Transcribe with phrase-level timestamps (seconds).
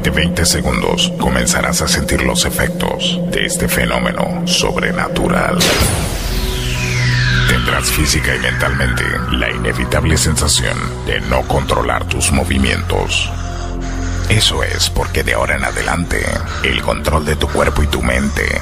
[0.00, 5.58] aproximadamente 20 segundos comenzarás a sentir los efectos de este fenómeno sobrenatural.
[7.48, 13.30] Tendrás física y mentalmente la inevitable sensación de no controlar tus movimientos.
[14.28, 16.24] Eso es porque de ahora en adelante
[16.62, 18.60] el control de tu cuerpo y tu mente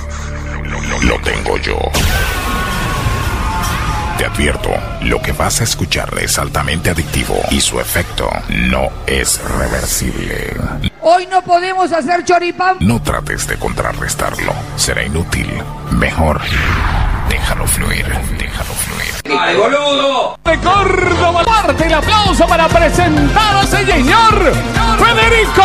[1.02, 1.79] lo tengo yo.
[4.18, 4.70] Te advierto,
[5.02, 10.57] lo que vas a escuchar es altamente adictivo y su efecto no es reversible.
[11.11, 12.76] Hoy no podemos hacer choripán.
[12.80, 15.50] No trates de contrarrestarlo, será inútil.
[15.93, 16.39] Mejor,
[17.31, 18.04] déjalo fluir,
[18.36, 19.40] déjalo fluir.
[19.40, 20.39] ¡Ay, boludo!
[20.44, 24.53] De Córdoba, parte el aplauso para presentar a ese señor
[24.98, 25.62] Federico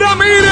[0.00, 0.50] Ramírez.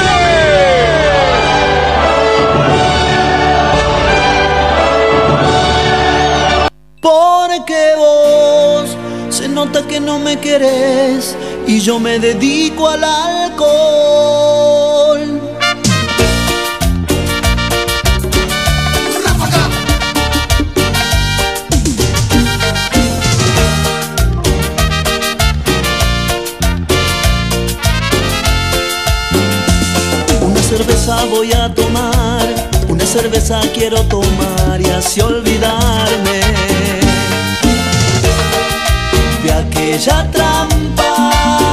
[7.01, 8.97] Porque vos
[9.29, 11.35] se nota que no me querés
[11.69, 14.59] y yo me dedico al alcohol.
[30.41, 32.47] Una cerveza voy a tomar,
[32.87, 36.41] una cerveza quiero tomar y así olvidarme
[39.43, 41.68] de aquella trampa,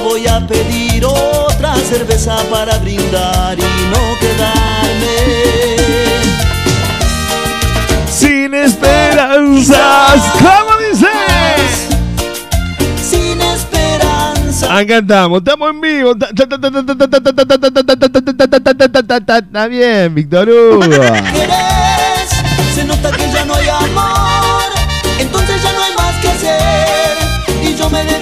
[0.00, 5.80] voy a pedir otra cerveza para brindar y no quedarme
[8.20, 10.22] sin esperanzas.
[10.38, 11.88] ¿Cómo dices?
[13.02, 14.70] Sin esperanzas.
[14.70, 16.12] Acá estamos, estamos en vivo.
[19.38, 20.82] Está bien, Víctor Hugo.
[22.74, 24.70] Se nota que ya no hay amor.
[25.18, 25.49] Entonces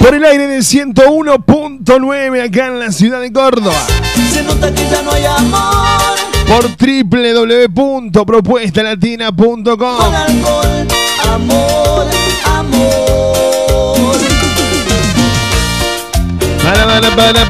[0.01, 3.75] por el aire de 101.9 acá en la ciudad de Córdoba.
[4.33, 6.17] se nota que ya no hay amor,
[6.47, 9.77] Por www.propuestalatina.com.
[9.77, 10.87] con alcohol,
[11.31, 12.07] amor,
[12.45, 14.17] amor.
[16.63, 17.47] Para, para, para,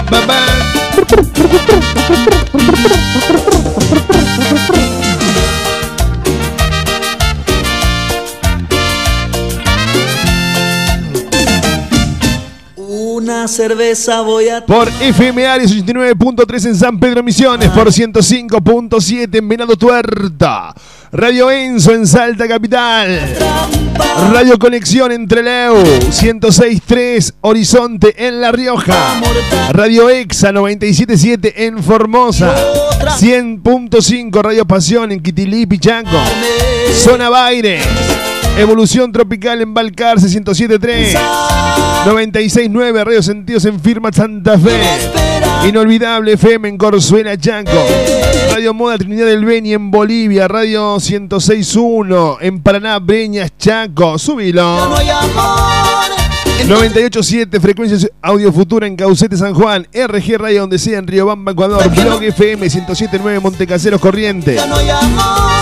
[13.48, 19.76] cerveza voy a Por FM Ares 89.3 en San Pedro Misiones, por 105.7 en Venado
[19.76, 20.74] Tuerta,
[21.10, 23.36] Radio Enzo en Salta Capital,
[24.30, 29.20] Radio Conexión en Treleu, 106.3 Horizonte en La Rioja,
[29.70, 32.54] Radio Exa 97.7 en Formosa,
[33.18, 36.18] 100.5 Radio Pasión en Quitilí, Pichanco,
[36.94, 37.80] Zona Baire,
[38.58, 41.16] Evolución Tropical en Balcarce 107.3,
[42.06, 44.80] 96.9 Radio Sentidos en Firma Santa Fe,
[45.68, 47.70] Inolvidable FM en Corzuela Chanco,
[48.50, 54.76] Radio Moda Trinidad del Beni en Bolivia, Radio 106.1 en Paraná, Breñas, Chaco, subilo.
[56.66, 61.88] 98.7 Frecuencias Audio Futura en Caucete San Juan, RG Radio donde sea en Riobamba, Ecuador,
[61.90, 64.60] Blog FM 107.9 Montecaseros Corrientes,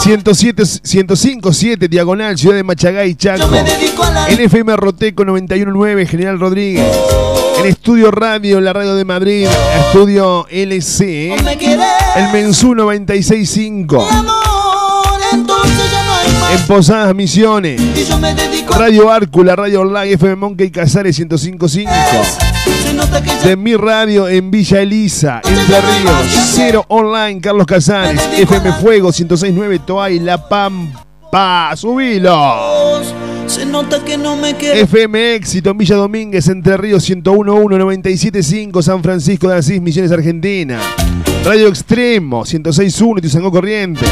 [0.03, 3.49] 107, 105.7 Diagonal Ciudad de Machagay, Chaco,
[4.29, 6.85] en FM Roteco 91.9 General Rodríguez,
[7.61, 9.47] en Estudio Radio, la radio de Madrid,
[9.79, 11.35] Estudio LC,
[12.17, 14.46] el Mensú 96.5,
[16.53, 21.19] en Posadas Misiones, Y yo me dedico a Radio Árcula, Radio Online, FM Monkey Casares
[21.19, 21.89] 105.5.
[22.83, 27.67] se nota que ya De mi radio en Villa Elisa, Entre Ríos, Cero Online, Carlos
[27.67, 33.03] Casares, FM Fuego 106.9 Toay, La Pampa, subilo.
[33.47, 34.51] se nota que no me.
[34.51, 40.79] FM Éxito en Villa Domínguez, Entre Ríos 101.1, 97.5 San Francisco de Asís, Misiones Argentina.
[41.45, 44.09] Radio Extremo 106.1 Tizangó Corrientes.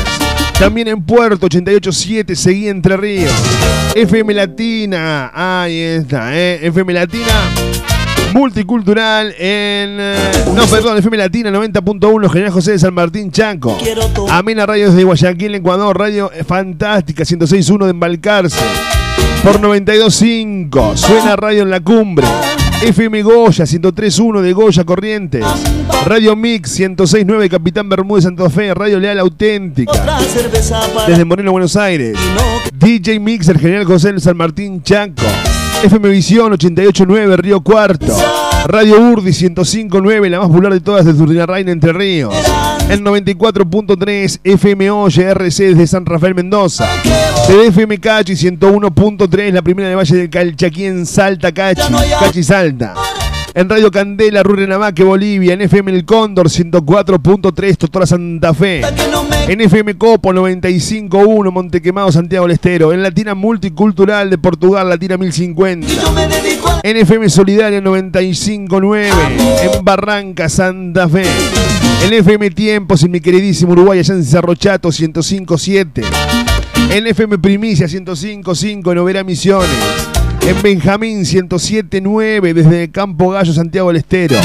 [0.59, 3.33] También en Puerto 88.7 Seguí Entre Ríos.
[3.95, 6.67] FM Latina, ahí está, ¿eh?
[6.67, 7.51] FM Latina
[8.35, 9.97] multicultural en.
[10.01, 13.79] eh, no, perdón, FM Latina 90.1, General José de San Martín Chanco.
[14.29, 15.97] Amena Radio desde Guayaquil, Ecuador.
[15.97, 18.59] Radio Fantástica 106.1 de Embalcarce.
[19.43, 20.97] Por 92.5.
[20.97, 22.27] Suena Radio en la Cumbre.
[22.85, 25.43] FM Goya 103.1 de Goya Corrientes.
[26.05, 28.75] Radio Mix 106.9 Capitán Bermúdez Santa Fe.
[28.75, 29.93] Radio Leal Auténtica.
[31.07, 32.19] Desde Moreno, Buenos Aires.
[32.75, 35.23] DJ Mixer General José San Martín Chanco.
[35.85, 38.17] FM Visión 88.9 Río Cuarto.
[38.67, 42.35] Radio Urdi 105.9, la más popular de todas de Reina Entre Ríos.
[42.89, 46.89] El 94.3 FMO RC desde San Rafael Mendoza.
[47.47, 51.93] TDFM Cachi 101.3, la primera de Valle del Calchaquí en Salta, Cachi.
[52.19, 52.95] Cachi Salta.
[53.53, 55.53] En Radio Candela, Rurrenabaque, Bolivia.
[55.53, 58.81] En FM El Cóndor 104.3, Totora Santa Fe.
[59.47, 62.93] En FM Copo 95.1, Montequemado, Santiago del Estero.
[62.95, 65.87] En Latina Multicultural de Portugal, Latina 1050.
[66.83, 69.11] En FM Solidaria 95.9.
[69.63, 71.25] En Barranca, Santa Fe.
[72.05, 76.05] En FM Tiempos, en mi queridísimo Uruguay, allá en Cerro Chato 105.7.
[76.91, 79.69] En FM Primicia 105.5 en Overa Misiones.
[80.47, 84.37] En Benjamín 107.9 desde Campo Gallo, Santiago del Estero.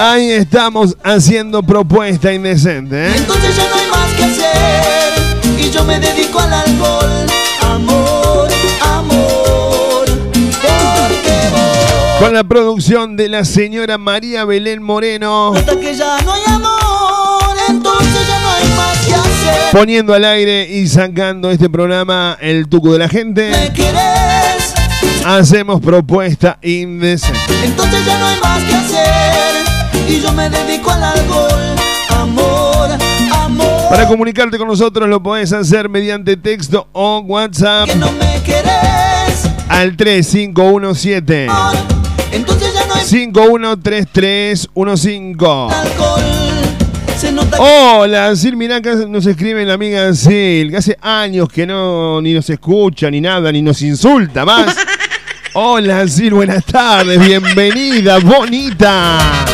[0.00, 3.06] Ahí estamos haciendo propuesta indecente.
[3.06, 3.12] ¿eh?
[3.16, 4.91] Entonces ya no hay más que hacer
[5.82, 7.26] yo me dedico al alcohol.
[7.62, 8.48] Amor,
[8.82, 10.06] amor,
[12.20, 15.52] Con la producción de la señora María Belén Moreno.
[15.54, 19.72] Hasta que ya no hay amor, entonces ya no hay más que hacer.
[19.72, 23.50] Poniendo al aire y sacando este programa el tuco de la gente.
[23.50, 24.74] ¿Me querés?
[25.24, 27.40] Hacemos propuesta indecente.
[27.64, 29.64] Entonces ya no hay más que hacer
[30.08, 31.61] y yo me dedico al alcohol.
[33.92, 37.86] Para comunicarte con nosotros lo podés hacer mediante texto o WhatsApp.
[37.86, 39.50] Que no me querés.
[39.68, 41.46] Al 3517.
[42.32, 45.74] Entonces ya no hay 513315.
[45.74, 46.22] alcohol.
[47.18, 51.50] Se nota que Hola, Sil, mirá, acá nos escribe la amiga Sil, que hace años
[51.50, 54.74] que no ni nos escucha, ni nada, ni nos insulta más.
[55.52, 59.51] Hola, Sil, buenas tardes, bienvenida, bonita.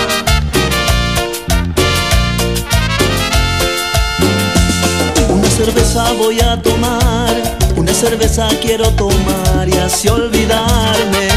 [5.98, 7.34] Cerveza voy a tomar,
[7.76, 11.28] una cerveza quiero tomar y así olvidarme.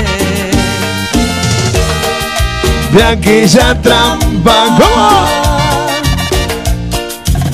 [2.93, 4.77] De aquella trampa.
[4.77, 5.25] ¿Cómo?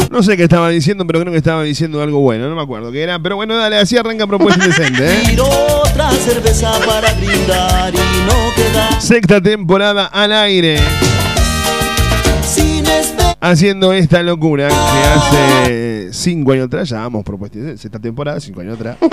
[0.10, 2.92] No sé qué estaba diciendo, pero creo que estaba diciendo algo bueno, no me acuerdo
[2.92, 3.20] qué era.
[3.20, 5.38] Pero bueno, dale, así arranca propuesta indecente, ¿eh?
[5.40, 10.80] Otra cerveza para brindar y no quedar Sexta temporada al aire.
[13.40, 18.76] haciendo esta locura que hace cinco años atrás, ya vamos propuesta esta temporada, cinco años
[18.76, 18.98] atrás.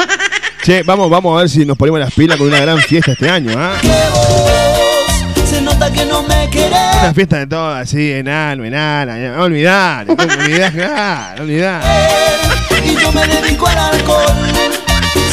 [0.64, 3.28] Che, vamos, vamos a ver si nos ponemos las pilas con una gran fiesta este
[3.28, 3.74] año, ¿ah?
[3.82, 6.78] Que vos se nota que no me querés.
[7.02, 11.82] Una fiesta de todas, así, enano, enana, ya, olvidar, olvidar, olvidar.
[12.82, 14.24] Y yo me dedico al alcohol.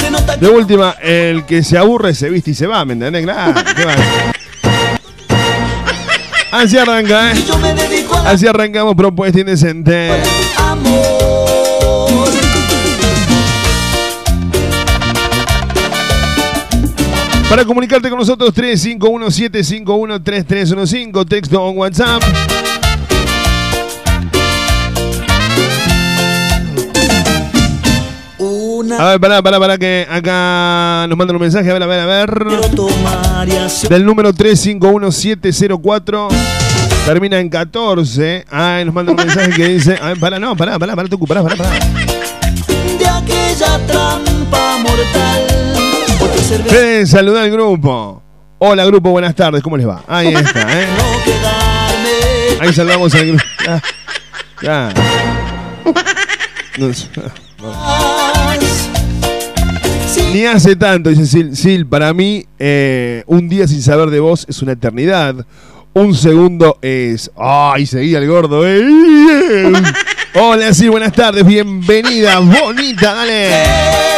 [0.02, 3.24] Se nota De última, el que se aburre se viste y se va, ¿me entendés?
[3.24, 3.96] Claro, ¿qué va?
[6.52, 7.36] Así arranca, ¿eh?
[8.26, 10.12] Así arrancamos propuesta indecente.
[17.52, 22.24] Para comunicarte con nosotros, 351-751-3315, texto o WhatsApp.
[28.98, 31.70] A ver, pará, pará, pará, que acá nos mandan un mensaje.
[31.70, 32.30] A ver, a ver, a ver.
[33.90, 36.30] Del número 351704.
[37.06, 38.46] Termina en 14.
[38.50, 40.00] Ah, nos mandan un mensaje que dice.
[40.02, 41.70] A ver, pará, no, pará, pará, pará, Tucu, pará, pará, pará.
[42.98, 45.81] de aquella trampa mortal.
[46.68, 48.22] Fede, saluda al grupo.
[48.60, 50.04] Hola, grupo, buenas tardes, ¿cómo les va?
[50.08, 50.88] Ahí está, ¿eh?
[52.60, 53.44] Ahí saludamos al grupo.
[54.68, 54.92] Ah.
[56.78, 56.92] No
[60.34, 61.58] Ni hace tanto, dice Sil.
[61.58, 65.46] Sil, para mí, eh, un día sin saber de vos es una eternidad.
[65.94, 67.32] Un segundo es.
[67.38, 68.62] ¡Ay, seguía el gordo!
[68.66, 69.74] eh!
[70.36, 74.11] Hola, Sil, buenas tardes, bienvenida, bonita, dale.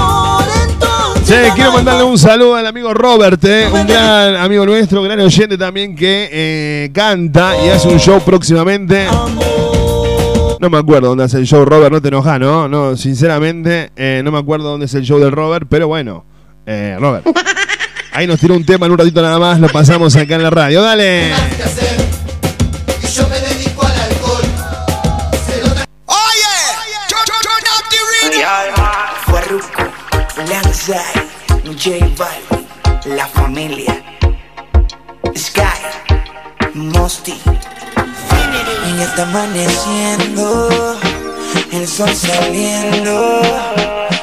[1.30, 1.54] Entonces.
[1.54, 5.94] quiero mandarle un saludo al amigo Robert, eh, un gran amigo nuestro, gran oyente también
[5.94, 9.06] que eh, canta y hace un show próximamente.
[10.58, 12.66] No me acuerdo dónde hace el show Robert, no te enojas, ¿no?
[12.66, 16.24] No, sinceramente, eh, no me acuerdo dónde es el show del Robert, pero bueno,
[16.66, 17.26] Robert.
[18.12, 20.50] Ahí nos tiró un tema en un ratito nada más, lo pasamos acá en la
[20.50, 20.80] radio.
[20.80, 21.30] Dale.
[30.88, 34.02] J Balvin, La Familia,
[35.36, 35.82] Sky,
[36.72, 37.34] Mosty.
[38.96, 40.96] Ya está amaneciendo,
[41.72, 43.42] el sol saliendo.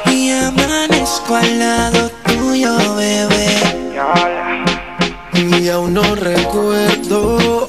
[0.06, 3.46] Y amanezco al lado tuyo, bebé.
[5.60, 7.68] Y aún no recuerdo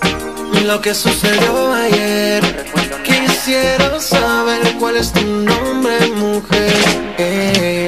[0.66, 2.66] lo que sucedió ayer.
[3.04, 7.87] Quisiera saber cuál es tu nombre, mujer.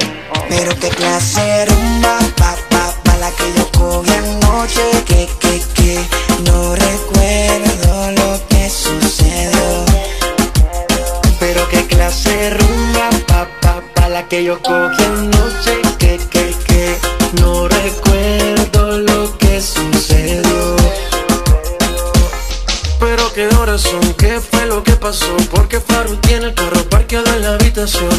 [0.50, 4.82] Pero qué clase rumba, pa, pa, pa, la que yo cogí anoche.
[5.06, 6.00] Que, que, que,
[6.44, 9.86] no recuerdo lo que sucedió.
[11.39, 15.82] Pero qué clase rumba, pa, pa, pa, la que yo cogí anoche.
[16.00, 16.98] Que, que, que,
[17.41, 20.75] no recuerdo lo que sucedió.
[23.00, 25.38] Pero qué horas son, qué fue lo que pasó.
[25.51, 28.19] Porque Faru tiene el carro parqueado en la habitación.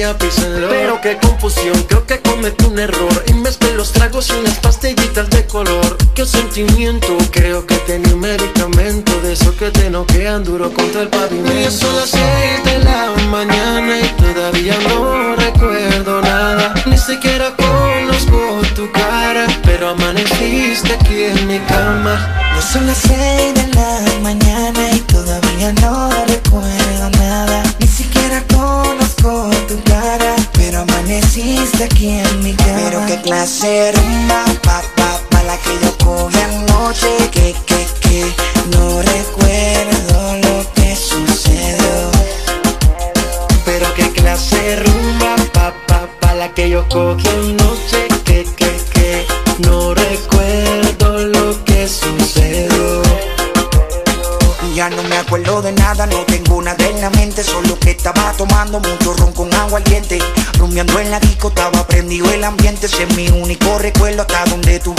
[0.00, 3.22] Pero qué confusión, creo que cometí un error.
[3.26, 5.98] Y mezclé los tragos y unas pastillitas de color.
[6.14, 7.18] Qué sentimiento,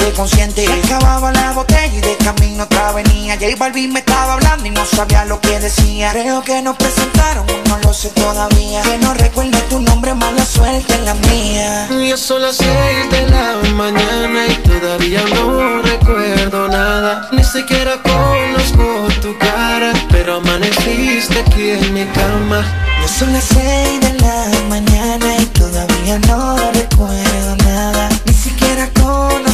[0.01, 0.65] donde tuve consciente.
[0.83, 3.35] Acababa la botella y de camino otra venía.
[3.35, 6.11] J Balvin me estaba hablando y no sabía lo que decía.
[6.11, 8.81] Creo que nos presentaron, no lo sé todavía.
[8.81, 11.87] Que no recuerde tu nombre, mala suerte en la mía.
[12.07, 17.29] Ya son las seis de la mañana y todavía no recuerdo nada.
[17.31, 22.65] Ni siquiera conozco tu cara Pero amaneciste aquí en mi cama.
[23.01, 28.09] Ya son las seis de la mañana y todavía no recuerdo nada.
[28.25, 29.50] Ni siquiera conozco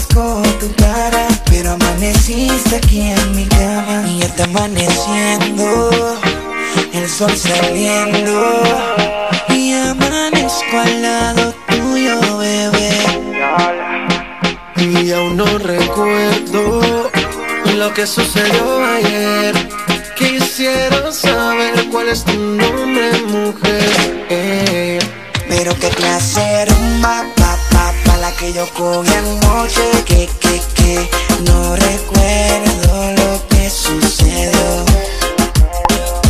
[1.49, 5.89] Pero amaneciste aquí en mi cama Y ya está amaneciendo
[6.93, 8.63] El sol saliendo
[9.49, 12.91] Y amanezco al lado tuyo, bebé
[14.77, 17.11] Y aún no recuerdo
[17.77, 19.53] lo que sucedió ayer.
[20.15, 24.99] Quisiera saber cuál es tu nombre, mujer.
[25.47, 27.23] Pero qué clase rumba,
[28.27, 29.89] la que yo cogí anoche.
[30.05, 31.09] Que, que, que,
[31.45, 34.85] no recuerdo lo que sucedió.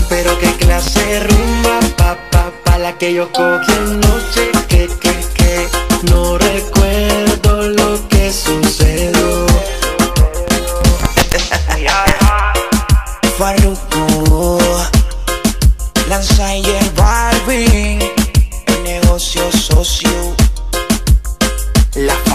[0.10, 4.52] Pero qué clase rumba, pa, pa, pa, la que yo cogí anoche.
[4.68, 5.68] Que, que, que,
[6.12, 9.48] no recuerdo lo que sucedió.
[13.38, 14.58] Farruko
[16.10, 16.64] Lanza y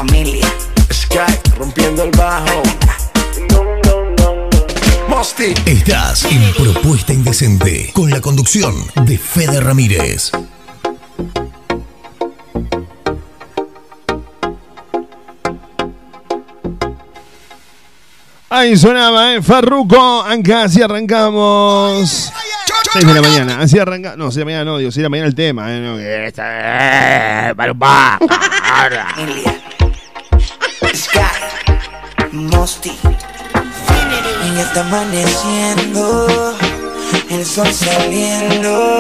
[0.07, 0.47] familia.
[0.93, 2.63] Sky rompiendo el bajo.
[5.65, 10.33] Estás en Propuesta Indecente con la conducción de Fede Ramírez.
[18.51, 19.43] Ahí sonaba, ¿eh?
[19.43, 22.33] Farruco, Anca, así arrancamos.
[22.93, 24.17] 6 de la mañana, así arranca.
[24.17, 25.73] No, 6 de la mañana no, digo, 6 de la mañana el tema.
[25.73, 25.81] ¿eh?
[25.81, 27.55] No, que esta, eh,
[32.33, 32.91] Mosty.
[32.91, 36.27] Y ya está amaneciendo,
[37.29, 38.99] el sol saliendo.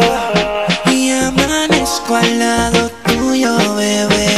[0.86, 4.28] Y amanezco al lado tuyo, bebé.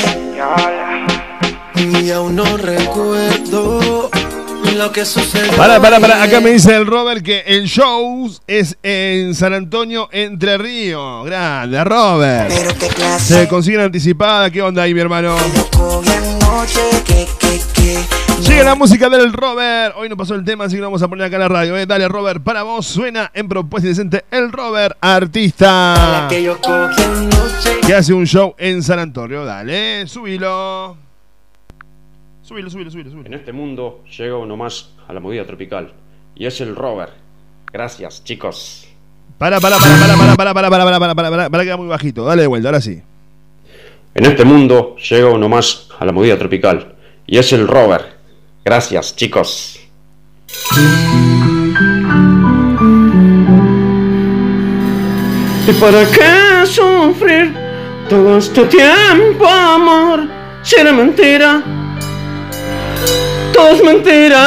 [1.74, 4.03] Y aún no recuerdo.
[5.56, 6.22] Para, para, para.
[6.22, 11.24] Acá me dice el Robert que el show es en San Antonio, Entre Ríos.
[11.26, 12.50] Grande, Robert.
[13.18, 14.50] Se consiguen anticipada.
[14.50, 15.36] ¿Qué onda ahí, mi hermano?
[18.40, 19.94] Sigue la música del Robert.
[19.96, 21.76] Hoy no pasó el tema, así que lo vamos a poner acá en la radio.
[21.76, 21.86] ¿eh?
[21.86, 22.86] Dale, Robert, para vos.
[22.86, 26.26] Suena en Propuesta Indecente el Robert, artista.
[27.86, 29.44] Que hace un show en San Antonio.
[29.44, 31.03] Dale, subilo.
[32.44, 33.26] Subilo, subilo, subilo, subilo.
[33.26, 35.94] En este mundo llega uno más a la movida tropical
[36.34, 37.14] y es el Robert.
[37.72, 38.86] Gracias, chicos.
[39.38, 41.78] Para, para, para, para, para, para, para, para, para, para, para, para, para, que queda
[41.78, 42.22] muy bajito.
[42.22, 43.00] Dale de vuelta, ahora sí.
[44.14, 46.94] En este mundo llega uno más a la movida tropical
[47.26, 48.08] y es el Robert.
[48.62, 49.80] Gracias, chicos.
[55.66, 57.54] ¿Y para qué sufrir
[58.10, 60.28] todo este tiempo, amor?
[60.62, 61.83] Si era mentira,
[63.54, 64.42] todo es mentira.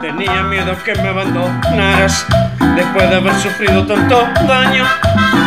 [0.00, 2.26] Tenía miedo que me abandonaras
[2.78, 4.84] después de haber sufrido tanto daño.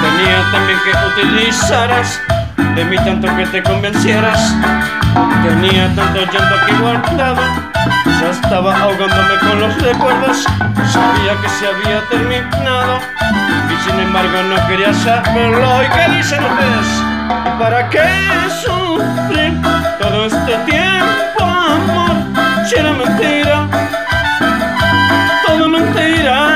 [0.04, 2.22] Tenía también que utilizaras
[2.76, 4.54] de mí tanto que te convencieras.
[5.44, 7.42] Tenía tanto llanto aquí guardado,
[8.20, 10.44] ya estaba ahogándome con los recuerdos.
[10.92, 13.00] Sabía que se había terminado
[13.72, 15.84] y sin embargo no quería saberlo.
[15.84, 16.88] ¿Y qué dicen ustedes?
[17.46, 18.08] ¿Y para qué
[18.62, 19.54] sufrir
[20.00, 22.68] todo este tiempo, amor?
[22.68, 23.68] Si era mentira
[25.52, 26.51] todo mentira.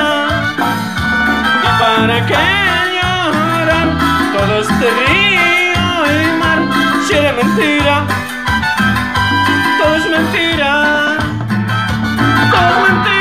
[4.46, 6.58] Todo este río y mar?
[7.06, 8.04] Si era mentira,
[9.78, 11.16] todo es mentira.
[12.50, 13.15] Todo es mentira.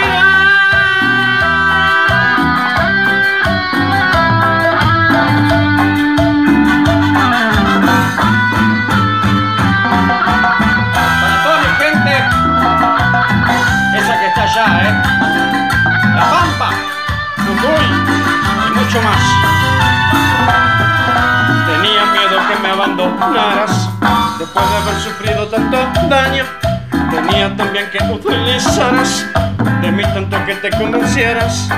[30.61, 31.69] Te convencieras.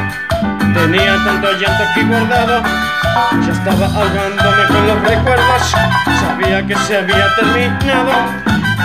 [0.74, 2.64] Tenía tanto llanto aquí guardado,
[3.46, 5.76] ya estaba ahogándome con los recuerdos.
[6.20, 8.12] Sabía que se había terminado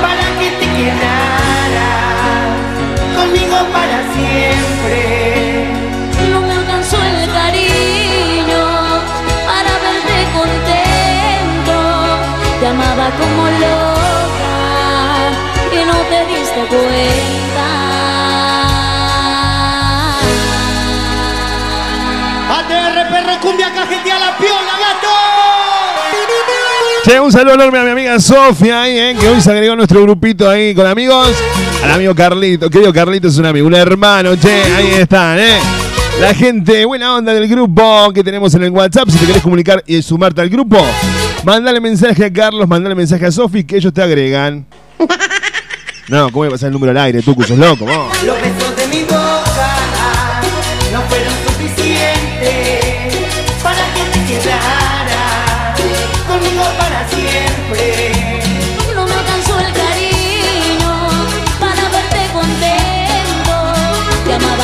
[0.00, 2.56] para que te quedaras
[3.14, 4.96] conmigo para siempre.
[6.30, 8.64] No me alcanzó el cariño
[9.46, 11.76] para verte contento.
[12.58, 14.56] Te amaba como loca
[15.72, 17.51] y no te diste cuenta.
[23.82, 25.08] Perro cumbia cajetea la piola, gato.
[27.04, 29.76] Che, un saludo enorme a mi amiga Sofía ahí, eh, que hoy se agregó a
[29.76, 31.30] nuestro grupito ahí con amigos.
[31.82, 35.58] Al amigo Carlito, querido Carlito es un amigo, un hermano, che, ahí están, eh.
[36.20, 39.08] La gente, buena onda del grupo que tenemos en el WhatsApp.
[39.08, 40.78] Si te querés comunicar y sumarte al grupo,
[41.42, 44.66] mandale mensaje a Carlos, mandale mensaje a Sofi que ellos te agregan.
[46.08, 47.22] No, ¿cómo voy a pasar el número al aire?
[47.22, 48.12] Tú, que sos loco, vos.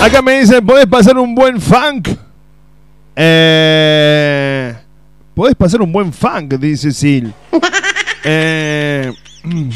[0.00, 2.08] Acá me dicen, ¿podés pasar un buen funk?
[3.16, 4.74] Eh,
[5.34, 6.54] ¿Podés pasar un buen funk?
[6.54, 7.34] Dice Sil.
[8.24, 9.12] Eh,
[9.44, 9.70] mm.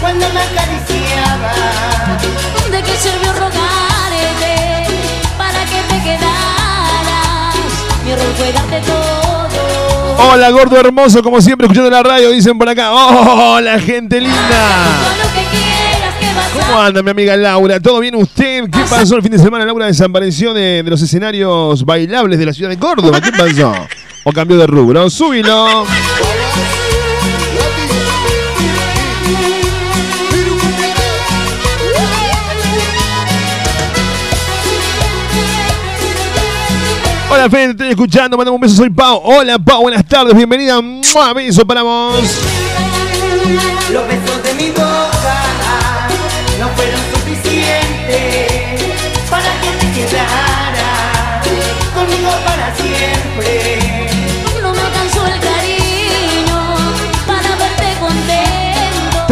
[0.00, 1.52] Cuando me acariciaba,
[2.70, 4.86] ¿De qué sirvió rogarte
[5.36, 7.54] para que te quedaras?
[8.04, 10.30] Mi rol fue darte todo.
[10.30, 12.92] Hola, gordo hermoso, como siempre, escuchando la radio, dicen por acá.
[12.92, 14.94] Hola, gente linda.
[16.52, 17.80] ¿Cómo anda mi amiga Laura?
[17.80, 18.64] ¿Todo bien usted?
[18.70, 19.64] ¿Qué pasó el fin de semana?
[19.64, 23.20] Laura desapareció de, de los escenarios bailables de la ciudad de Córdoba.
[23.20, 23.74] ¿Qué pasó?
[24.24, 25.10] ¿O cambió de rubro?
[25.10, 25.84] ¡Súbilo!
[37.30, 38.36] Hola, Fede, te estoy escuchando.
[38.36, 39.20] Mandame un beso, soy Pau.
[39.24, 40.80] Hola, Pau, buenas tardes, bienvenida.
[40.80, 41.32] ¡Mua!
[41.32, 42.14] Beso para vos.
[43.92, 44.83] los besos de mi boca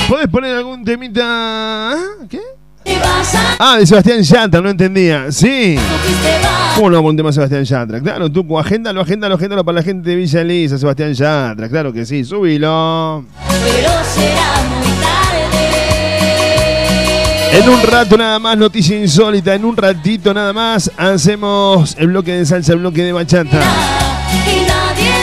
[0.09, 1.93] ¿Podés poner algún temita?
[1.93, 1.97] ¿Ah?
[2.29, 2.41] ¿Qué?
[3.59, 5.33] Ah, de Sebastián Yatra, no entendía.
[5.33, 5.77] Sí.
[6.77, 8.01] ¿Cómo no un tema Sebastián Yatra?
[8.01, 11.69] Claro, tú, agéndalo, agéndalo, agéndalo para la gente de Villa Elisa, Sebastián Yatra.
[11.69, 13.25] Claro que sí, súbilo.
[13.49, 14.76] Pero será.
[17.57, 19.55] En un rato nada más, noticia insólita.
[19.55, 23.63] En un ratito nada más, hacemos el bloque de salsa, el bloque de bachata.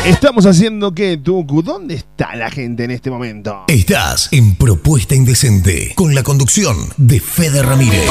[0.04, 1.62] Estamos haciendo qué, Tucu?
[1.62, 3.66] ¿Dónde está la gente en este momento?
[3.68, 8.10] Estás en Propuesta Indecente con la conducción de Fede Ramírez.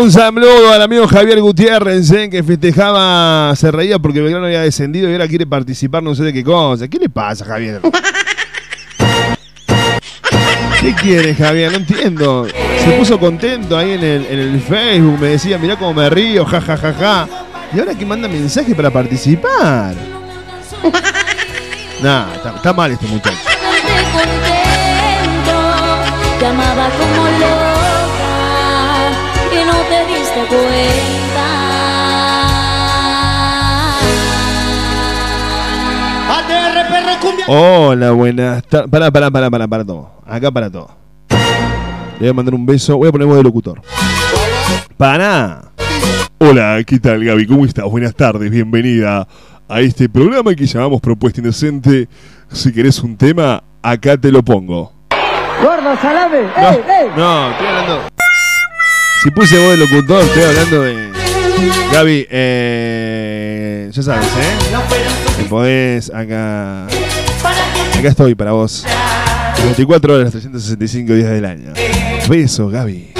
[0.00, 5.10] Un saludo al amigo Javier Gutiérrez, eh, que festejaba, se reía porque Belgrano había descendido
[5.10, 6.86] y ahora quiere participar no sé de qué cosa.
[6.86, 7.80] ¿Qué le pasa, Javier?
[10.80, 11.72] ¿Qué quiere, Javier?
[11.72, 12.46] No entiendo.
[12.46, 16.46] Se puso contento ahí en el, en el Facebook, me decía, mirá cómo me río,
[16.46, 17.28] ja, ja, ja, ja.
[17.74, 19.94] Y ahora que manda mensaje para participar.
[22.02, 23.36] Nah, está, está mal este muchacho.
[26.38, 27.84] Te amaba como loca
[29.52, 31.19] y no te diste cuenta.
[37.30, 37.44] Cumbia.
[37.48, 38.90] Hola, buenas tardes.
[38.90, 40.10] Pará, pará, pará, pará, para todo.
[40.26, 40.90] Acá para todo.
[41.28, 42.96] Le voy a mandar un beso.
[42.96, 43.80] Voy a poner voz de locutor.
[44.96, 45.62] Para.
[46.38, 47.46] Hola, ¿qué tal, Gaby?
[47.46, 47.84] ¿Cómo estás?
[47.84, 49.26] Buenas tardes, bienvenida
[49.68, 52.08] a este programa que llamamos Propuesta Indecente.
[52.50, 54.92] Si querés un tema, acá te lo pongo.
[55.62, 56.42] Gordo, salame.
[56.42, 57.08] No, ¡Ey, ey!
[57.16, 58.00] no, estoy hablando.
[59.22, 61.10] Si puse voz de locutor, estoy hablando de.
[61.92, 63.90] Gaby, eh.
[63.92, 65.36] Ya sabes, ¿eh?
[65.36, 66.86] Te podés acá.
[68.00, 68.86] Acá estoy para vos.
[69.62, 71.74] 24 horas, 365 días del año.
[72.30, 73.19] Beso, Gaby.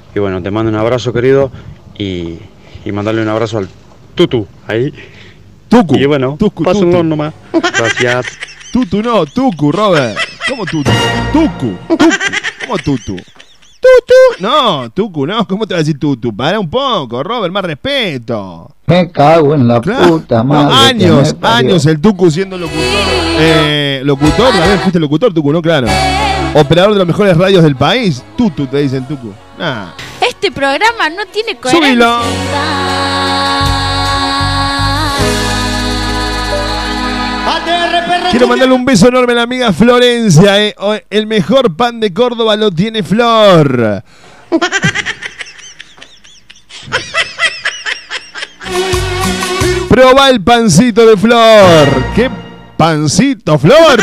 [0.15, 1.51] Y bueno, te mando un abrazo, querido,
[1.97, 2.37] y,
[2.85, 3.69] y mandarle un abrazo al
[4.15, 4.93] Tutu, ahí.
[5.69, 5.95] Tucu.
[5.95, 7.03] Y bueno, Tucu, pásenlo Tutu.
[7.03, 7.33] nomás.
[7.77, 8.25] Gracias.
[8.73, 10.17] Tutu no, Tucu, Robert.
[10.49, 10.91] ¿Cómo Tutu?
[11.31, 11.97] Tucu, Tucu.
[12.65, 13.15] ¿Cómo Tutu?
[13.15, 14.41] Tutu.
[14.41, 15.47] No, Tucu, no.
[15.47, 16.35] ¿Cómo te va a decir Tutu?
[16.35, 18.69] Para un poco, Robert, más respeto.
[18.87, 20.07] Me cago en la Claro.
[20.19, 20.97] puta No, madre.
[20.99, 21.69] que años, me parió.
[21.69, 22.83] años el Tucu siendo locutor.
[23.39, 25.61] Eh, locutor, fuiste locutor, Tucu, ¿no?
[25.61, 25.87] Claro.
[26.53, 28.21] Operador de los mejores radios del país.
[28.37, 29.33] Tutu, te dicen Tucu.
[29.61, 29.93] Nah.
[30.27, 32.21] Este programa no tiene coherencia.
[38.31, 40.59] Quiero mandarle un beso enorme a la amiga Florencia.
[40.65, 40.75] eh.
[41.09, 44.03] El mejor pan de Córdoba lo tiene Flor.
[49.89, 52.03] Proba el pancito de Flor.
[52.15, 52.29] ¿Qué
[52.77, 53.99] pancito, Flor?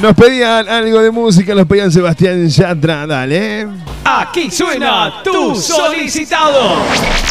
[0.00, 3.06] Nos pedían algo de música, nos pedían Sebastián Yatra.
[3.06, 3.66] Dale.
[4.04, 6.76] Aquí suena tu solicitado.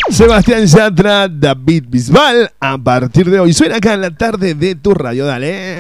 [0.10, 3.54] Sebastián Yatra, David Bisbal, a partir de hoy.
[3.54, 5.78] Suena acá en la tarde de tu radio, dale.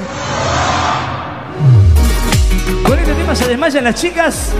[2.84, 4.54] Con este tema se desmayan las chicas.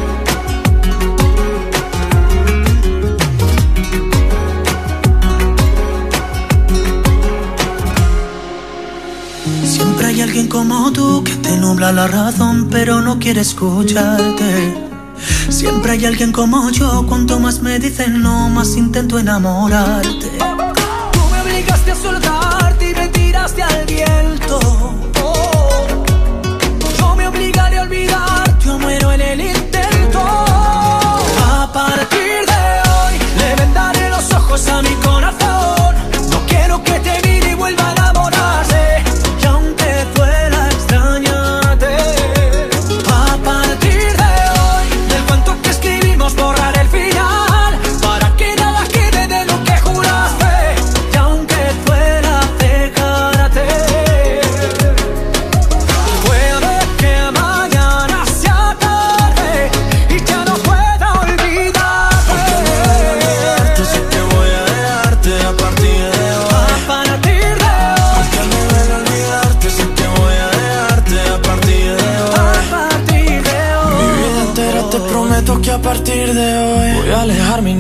[9.86, 14.74] Siempre hay alguien como tú que te nubla la razón pero no quiere escucharte.
[15.50, 20.28] Siempre hay alguien como yo, cuanto más me dicen no, más intento enamorarte.
[21.12, 24.60] Tú me obligaste a soltarte y me tiraste al viento.
[25.24, 25.88] Oh.
[26.98, 30.20] Yo me obligaré a olvidar, yo muero en el intento.
[30.20, 34.95] A partir de hoy le vendaré los ojos a mi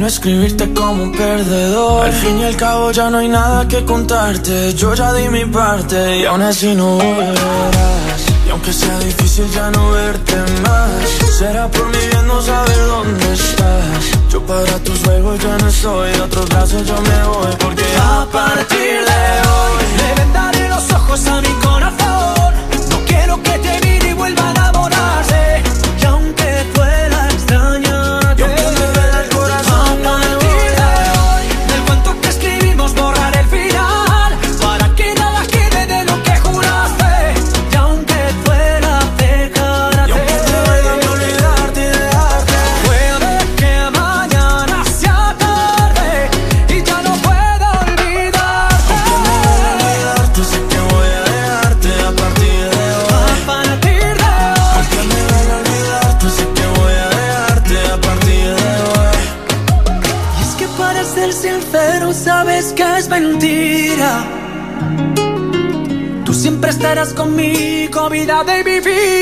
[0.07, 2.05] escribirte como un perdedor.
[2.05, 4.73] Al fin y al cabo ya no hay nada que contarte.
[4.73, 8.21] Yo ya di mi parte y aún así no volverás.
[8.45, 13.33] Y aunque sea difícil ya no verte más, será por mi bien no saber dónde
[13.33, 14.29] estás.
[14.29, 17.55] Yo para tus juegos ya no estoy, de otros brazos yo me voy.
[17.59, 22.53] Porque a partir de hoy le vendaré los ojos a mi corazón.
[22.89, 25.44] No quiero que te mire y vuelva a enamorarse.
[63.05, 64.23] Es mentira.
[66.25, 69.14] Tú siempre estarás conmigo, vida de mi vida.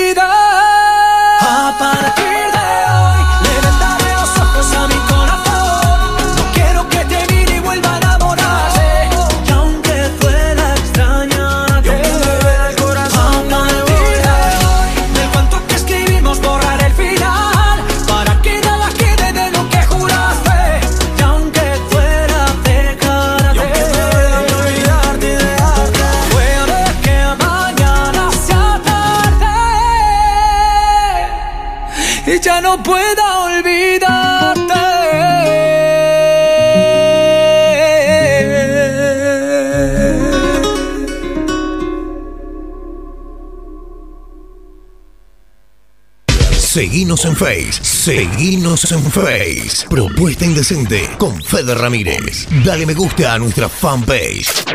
[46.73, 49.85] Seguinos en Face, seguinos en Face.
[49.87, 52.47] Propuesta Indecente con Fede Ramírez.
[52.65, 54.65] Dale me gusta a nuestra fanpage.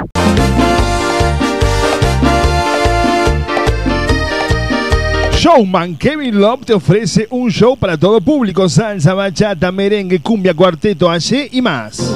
[5.32, 11.10] showman Kevin Love te ofrece un show para todo público, salsa, bachata, merengue, cumbia, cuarteto,
[11.10, 12.14] allí y más.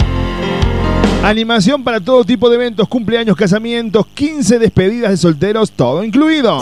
[1.24, 6.60] Animación para todo tipo de eventos, cumpleaños, casamientos, 15 despedidas de solteros, todo incluido.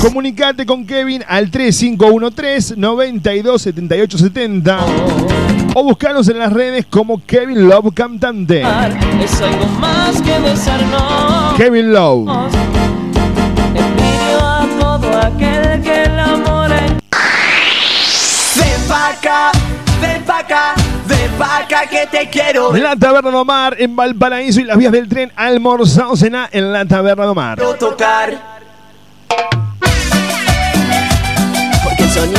[0.00, 4.78] Comunicate con Kevin al 3513 927870
[5.74, 8.62] o buscanos en las redes como Kevin Love Cantante.
[9.20, 11.54] Es algo más que besarnos.
[11.56, 12.28] Kevin Love.
[13.74, 16.92] Envidio a todo aquel que el amor es.
[18.56, 19.50] Ven pa' acá,
[20.00, 20.74] ven pa' acá,
[21.08, 22.72] ven pa' acá que te quiero.
[22.76, 26.84] La Taberna de Omar en Valparaíso y las vías del tren almorzado cena en la
[26.84, 27.58] Taberna de Omar.
[27.78, 28.57] tocar.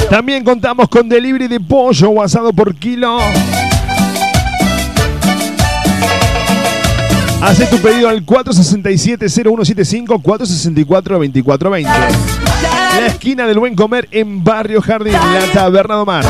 [0.09, 3.19] También contamos con delivery de pollo o asado por kilo.
[7.41, 11.83] Hace tu pedido al 467-0175 464-2420.
[11.83, 16.25] La esquina del buen comer en Barrio Jardín, la Taberna de Omar.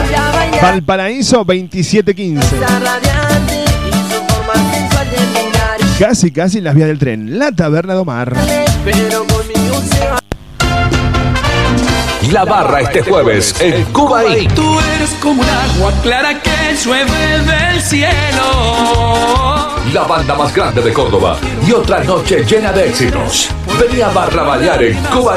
[0.61, 2.57] Valparaíso 2715.
[5.97, 7.39] Casi, casi en las vías del tren.
[7.39, 8.33] La Taberna de Omar.
[8.85, 9.25] Pero
[9.89, 10.18] se va.
[12.27, 14.53] La barra este jueves en Cuba Inc.
[14.53, 18.11] Tú eres como un agua clara que llueve del cielo.
[19.93, 21.37] La banda más grande de Córdoba.
[21.65, 23.49] Y otra noche llena de éxitos.
[23.79, 25.35] Vení a Barra Balear en Cuba.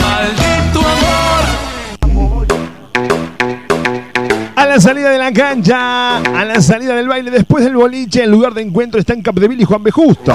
[0.00, 1.44] Maldito amor.
[4.54, 8.30] A la salida de la cancha, a la salida del baile, después del boliche, el
[8.30, 9.90] lugar de encuentro está en Capdeville y Juan B.
[9.90, 10.32] Justo.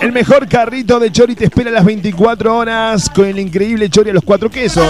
[0.00, 4.08] El mejor carrito de chori te espera a las 24 horas con el increíble chori
[4.10, 4.88] a los cuatro quesos.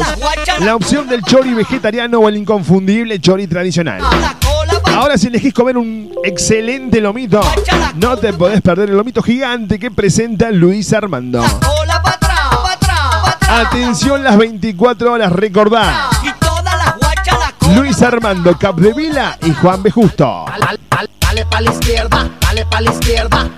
[0.60, 4.00] La opción del chori vegetariano o el inconfundible chori tradicional.
[4.84, 7.40] Ahora si elegís comer un excelente lomito,
[7.96, 11.42] no te podés perder el lomito gigante que presenta Luis Armando.
[13.48, 16.07] Atención las 24 horas, recordá.
[17.88, 19.90] Luis Armando Capdevila y Juan B.
[19.90, 20.44] Justo.
[21.20, 23.48] Dale pa' la izquierda, dale pa' la izquierda.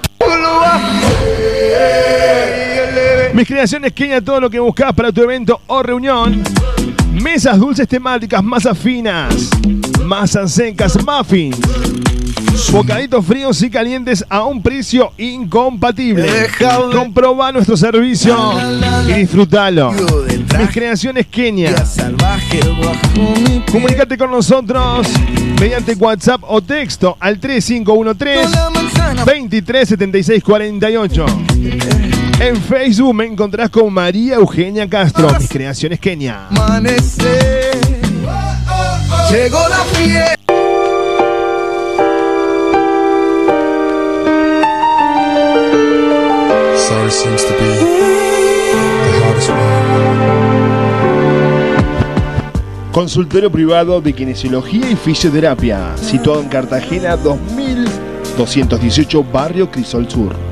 [3.32, 6.44] Mis creaciones Kenia, todo lo que buscas para tu evento o reunión.
[7.12, 9.50] Mesas dulces temáticas, masas finas,
[10.04, 11.58] masas secas, muffins.
[12.72, 16.48] Bocaditos fríos y calientes a un precio incompatible.
[16.92, 18.36] Comproba nuestro servicio
[19.08, 19.92] y disfrútalo.
[19.92, 21.74] Mis creaciones Kenia.
[23.70, 25.08] Comunicate con nosotros
[25.58, 28.48] mediante WhatsApp o texto al 3513
[29.24, 31.26] 237648.
[32.40, 36.48] En Facebook me encontrás con María Eugenia Castro, mis creaciones Kenia.
[39.30, 40.36] Llegó la fiesta.
[46.88, 47.58] Sorry seems to be
[49.04, 49.60] the hardest one.
[52.90, 60.49] Consultorio privado de kinesiología y fisioterapia, situado en Cartagena 2218, barrio Crisol Sur.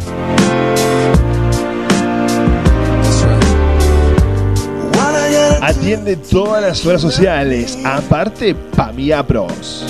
[5.68, 9.84] Atiende todas las horas sociales, aparte Pamia Pros.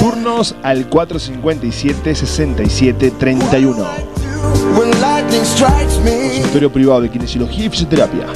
[0.00, 3.86] Turnos al 457-6731.
[6.36, 8.28] Consultorio privado de kinesiología y fisioterapia.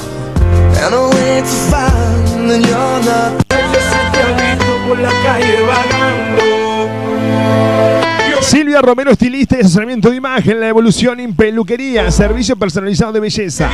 [8.45, 13.71] Silvia Romero, estilista y asesoramiento de imagen, la evolución en peluquería, servicio personalizado de belleza.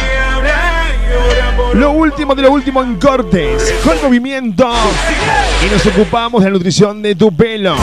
[1.75, 4.71] Lo último de lo último en cortes, con movimiento.
[5.67, 7.75] Y nos ocupamos de la nutrición de tu pelo.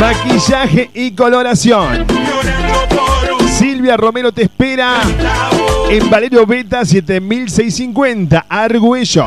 [0.00, 2.06] Maquillaje y coloración.
[3.46, 5.00] Silvia Romero te espera
[5.90, 9.26] en Valerio Beta 7650, Argüello.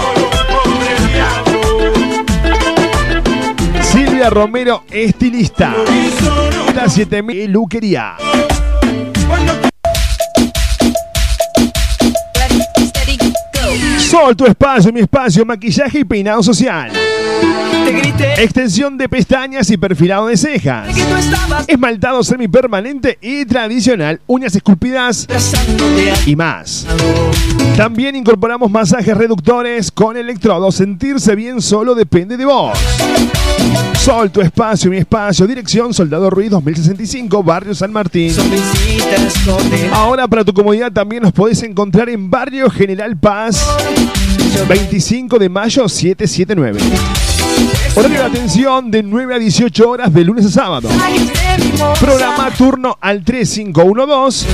[4.15, 5.75] Silvia Romero, estilista.
[6.73, 8.15] La 7000 Luquería.
[13.97, 16.93] Sol, tu espacio, mi espacio, maquillaje y peinado social.
[18.37, 20.89] Extensión de pestañas y perfilado de cejas.
[21.67, 25.27] Esmaltado semipermanente y tradicional, uñas esculpidas
[26.25, 26.85] y más.
[27.77, 30.75] También incorporamos masajes reductores con electrodos.
[30.75, 32.77] Sentirse bien solo depende de vos.
[33.99, 35.47] Sol, tu espacio, mi espacio.
[35.47, 38.33] Dirección Soldado Ruiz 2065, Barrio San Martín.
[39.91, 43.65] Ahora para tu comodidad también nos podés encontrar en Barrio General Paz
[44.67, 46.79] 25 de mayo 779.
[47.95, 50.89] Horario de atención de 9 a 18 horas de lunes a sábado.
[51.99, 54.47] Programa turno al 3512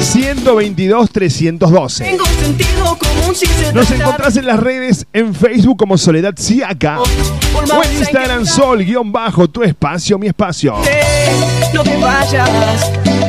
[0.00, 2.04] 122 312.
[2.04, 6.34] Tengo sentido común si se Nos trata encontrás en las redes en Facebook como Soledad
[6.36, 10.76] Siaca o en Instagram Sol guion bajo tu espacio mi espacio.
[11.74, 12.48] No te vayas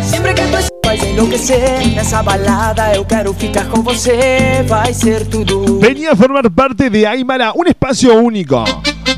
[0.10, 5.80] Sempre que tu vai enlouquecer Nessa balada eu quero ficar com você Vai ser tudo
[5.80, 8.64] Venía a formar parte de Aymara, un espacio único.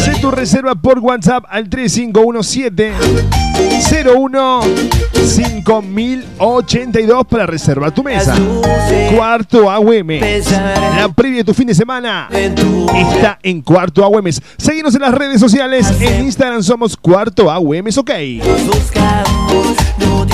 [0.00, 2.94] Hacé tu reserva por WhatsApp al 3517
[4.16, 4.60] 01
[5.26, 8.34] 5082 para reservar tu mesa.
[9.14, 10.08] Cuarto AUM.
[10.96, 14.24] La previa de tu fin de semana está en Cuarto AUM.
[14.56, 15.92] Seguimos en las redes sociales.
[16.00, 17.88] En Instagram somos Cuarto AUM.
[17.98, 18.10] Ok.
[18.66, 20.24] Buscamos, no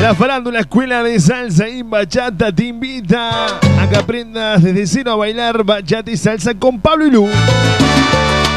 [0.00, 5.16] La farándula Escuela de Salsa y Bachata te invita a que aprendas desde cero a
[5.16, 7.28] bailar bachata y salsa con Pablo y Lu.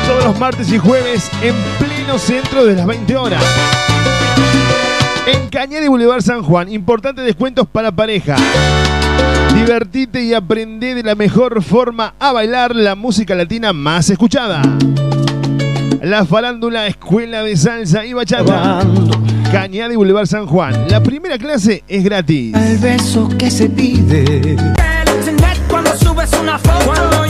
[0.06, 3.44] Todos los martes y jueves en pleno centro de las 20 horas.
[5.26, 8.36] En Cañada y Boulevard San Juan, importantes descuentos para pareja.
[9.56, 14.62] Divertite y aprende de la mejor forma a bailar la música latina más escuchada.
[16.02, 18.80] La farándula Escuela de Salsa y Bachata.
[19.52, 20.88] Cañada y Boulevard San Juan.
[20.90, 22.56] La primera clase es gratis.
[22.56, 24.58] El beso que se pide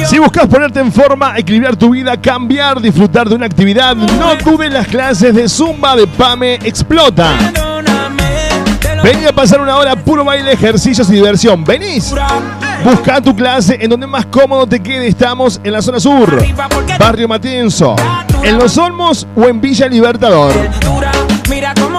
[0.06, 4.72] Si buscas ponerte en forma, equilibrar tu vida, cambiar, disfrutar de una actividad, no dudes
[4.72, 7.30] las clases de Zumba de Pame Explota.
[9.04, 11.66] Vení a pasar una hora puro baile, ejercicios y diversión.
[11.66, 12.14] Venís.
[12.84, 15.08] Busca tu clase en donde más cómodo te quede.
[15.08, 16.44] Estamos en la zona sur,
[16.98, 17.96] Barrio Matienzo,
[18.44, 20.54] en Los Olmos o en Villa Libertador.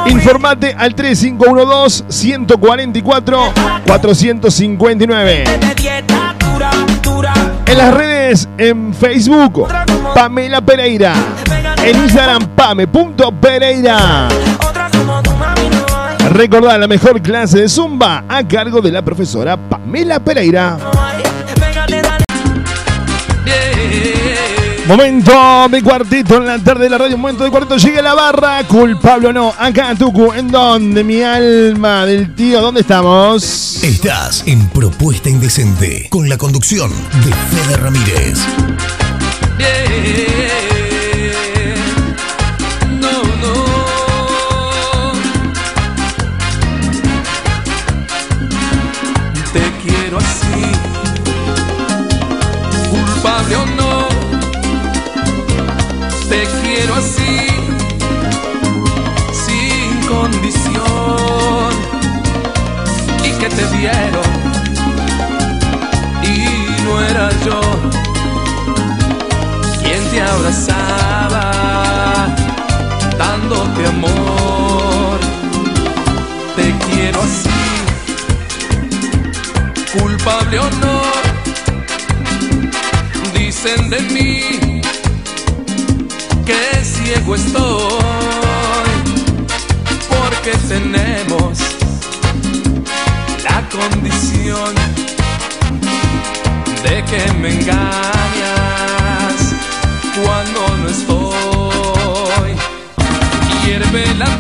[0.07, 3.53] Informate al 3512 144
[3.86, 5.45] 459.
[5.45, 6.70] de dieta dura,
[7.03, 7.32] dura
[7.66, 9.68] En las redes, en Facebook,
[10.14, 11.14] Pamela Pereira.
[11.84, 14.28] En Instagram, pame.pereira.
[16.30, 20.78] Recordá la mejor clase de Zumba a cargo de la profesora Pamela Pereira.
[23.45, 24.22] Dale
[24.93, 27.16] Momento de cuartito en la tarde de la radio.
[27.16, 27.78] Momento de cuartito.
[27.78, 28.62] Llega la barra.
[28.64, 29.55] Culpable o no.
[29.59, 30.34] Acá, Tucu.
[30.34, 31.03] ¿En dónde?
[31.03, 32.61] Mi alma del tío.
[32.61, 33.82] ¿Dónde estamos?
[33.82, 38.38] Estás en Propuesta Indecente con la conducción de Fede Ramírez.
[43.01, 43.55] No, no.
[49.55, 50.62] Te quiero así,
[63.83, 63.85] y
[66.85, 67.61] no era yo
[69.83, 71.47] quien te abrazaba,
[73.18, 75.18] dándote amor.
[76.55, 77.51] Te quiero así,
[79.99, 81.03] culpable o no,
[83.37, 84.80] dicen de mí
[86.47, 87.99] que ciego estoy,
[90.09, 91.82] porque tenemos
[93.73, 94.75] condición
[96.83, 97.95] de que me engañas
[100.23, 102.53] cuando no estoy.
[103.64, 104.37] Hierve la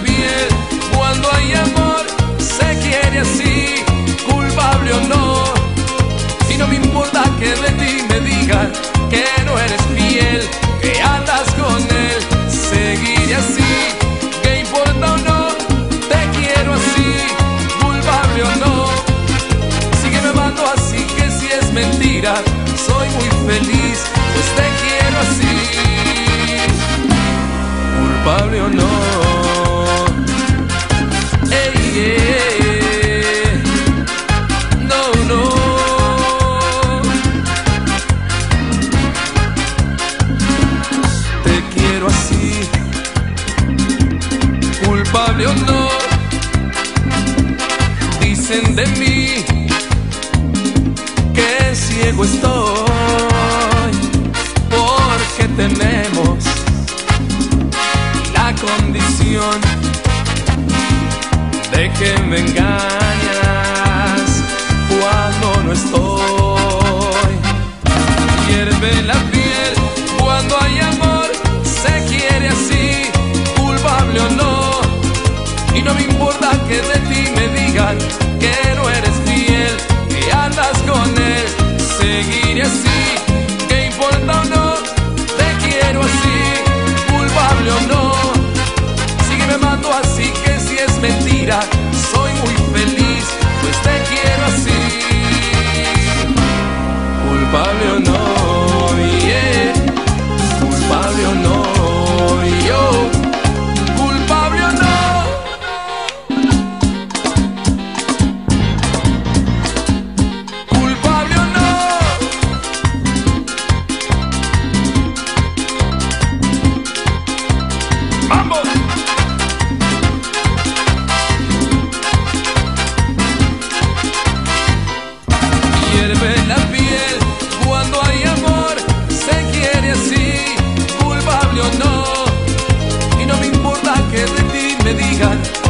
[134.94, 135.61] me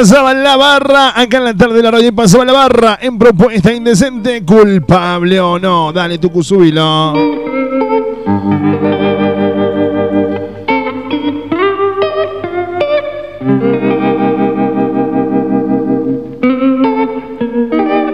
[0.00, 3.70] pasaba la barra, acá en la tarde de la radio pasaba la barra en propuesta
[3.70, 5.92] indecente, culpable o no.
[5.92, 7.12] Dale tu cusubilo.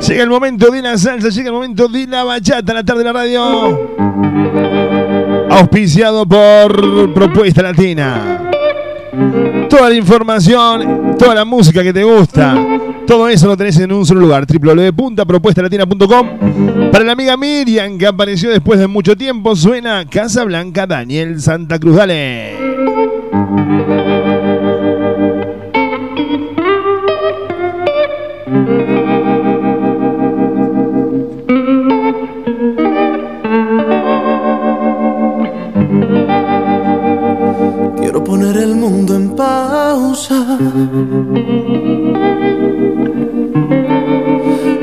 [0.00, 3.04] Llega el momento de la salsa, llega el momento de la bachata, la tarde de
[3.04, 3.96] la radio.
[5.50, 8.45] Auspiciado por Propuesta Latina.
[9.68, 12.54] Toda la información, toda la música que te gusta,
[13.06, 16.90] todo eso lo tenés en un solo lugar, www.propuestalatina.com.
[16.90, 21.78] Para la amiga Miriam, que apareció después de mucho tiempo, suena Casa Blanca Daniel Santa
[21.78, 21.96] Cruz.
[21.96, 22.56] Dale.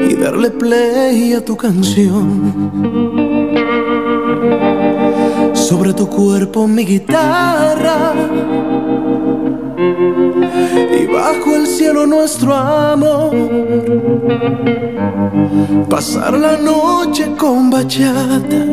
[0.09, 2.71] Y darle play a tu canción.
[5.53, 8.13] Sobre tu cuerpo mi guitarra
[9.77, 13.35] y bajo el cielo nuestro amor.
[15.89, 18.65] Pasar la noche con bachata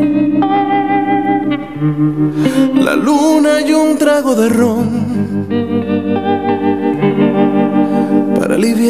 [2.74, 5.59] la luna y un trago de ron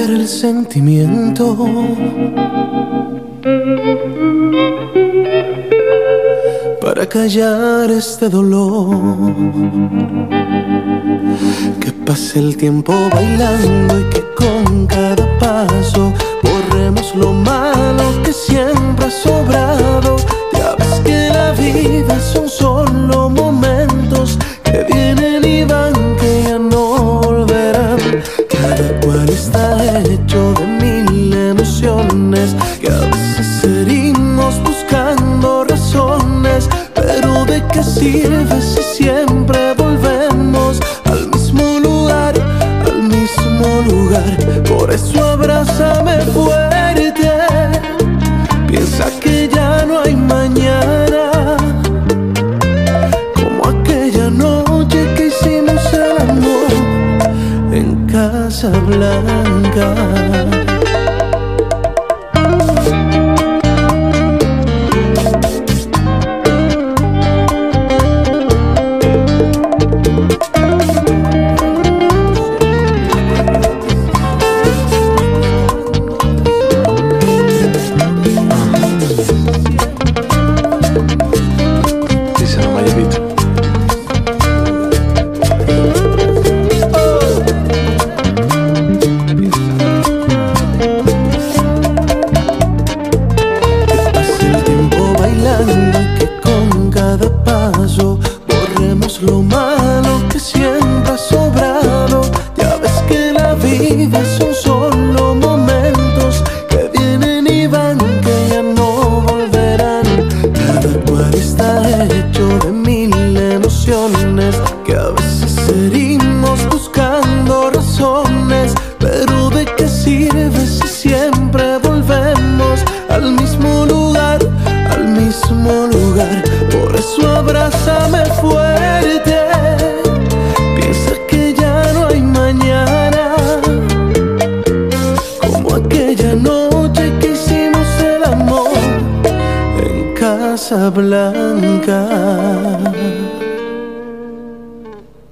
[0.00, 1.56] aliviar el sentimiento.
[6.80, 9.34] Para callar este dolor.
[11.80, 19.06] Que pase el tiempo bailando y que con cada paso borremos lo malo que siempre
[19.06, 20.16] ha sobrado.
[20.52, 22.69] Ya ves que la vida son solo
[38.00, 38.79] de qué sirve si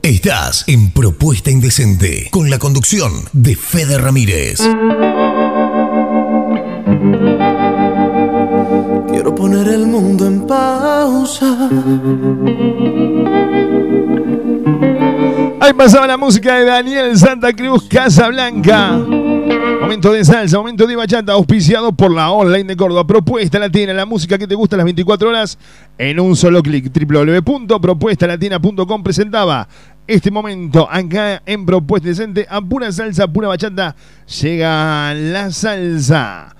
[0.03, 4.61] Estás en Propuesta Indecente con la conducción de Fede Ramírez.
[9.09, 11.68] Quiero poner el mundo en pausa.
[15.61, 18.99] Ahí pasaba la música de Daniel Santa Cruz Casablanca.
[19.89, 23.07] Momento de salsa, momento de bachata, auspiciado por la online de Córdoba.
[23.07, 25.59] Propuesta Latina, la música que te gusta las 24 horas
[25.97, 26.93] en un solo clic.
[26.93, 29.66] www.propuestalatina.com presentaba
[30.07, 33.97] este momento acá en Propuesta Decente a pura salsa, pura bachata.
[34.43, 36.55] Llega la salsa.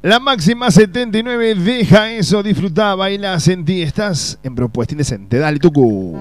[0.00, 3.82] La máxima 79, deja eso, disfruta, baila, sentí.
[3.82, 5.38] Estás en Propuesta Indecente.
[5.38, 6.16] Dale, Tucu.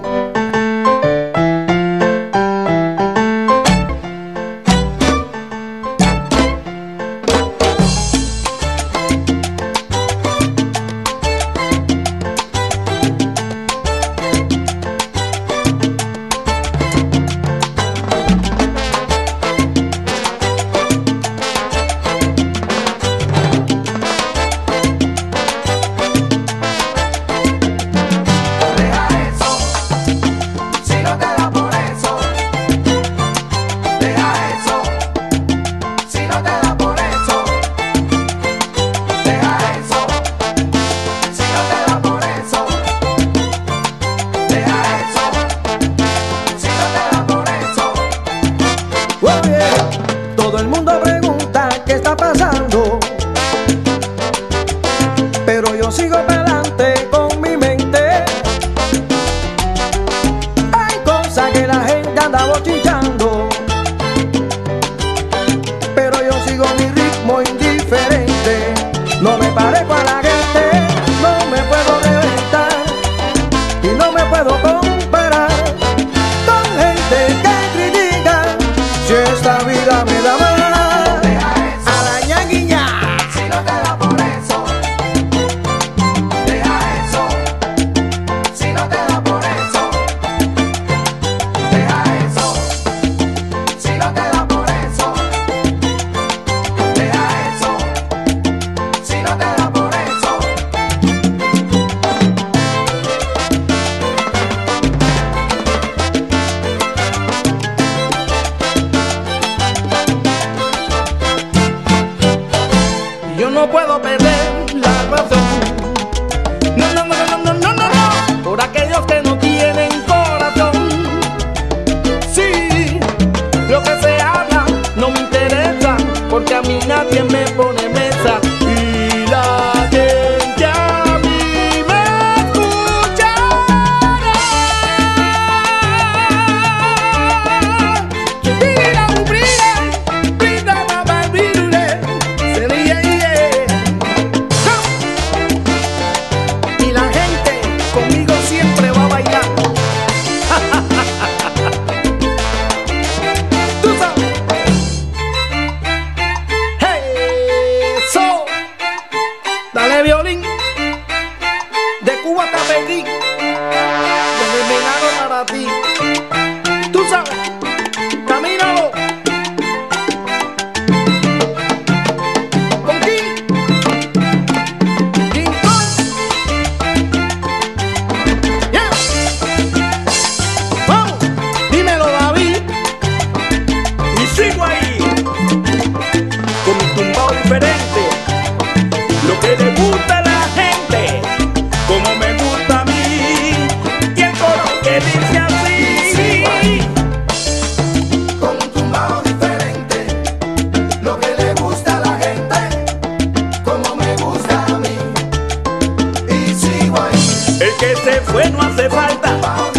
[207.79, 209.78] que este se fue no hace falta.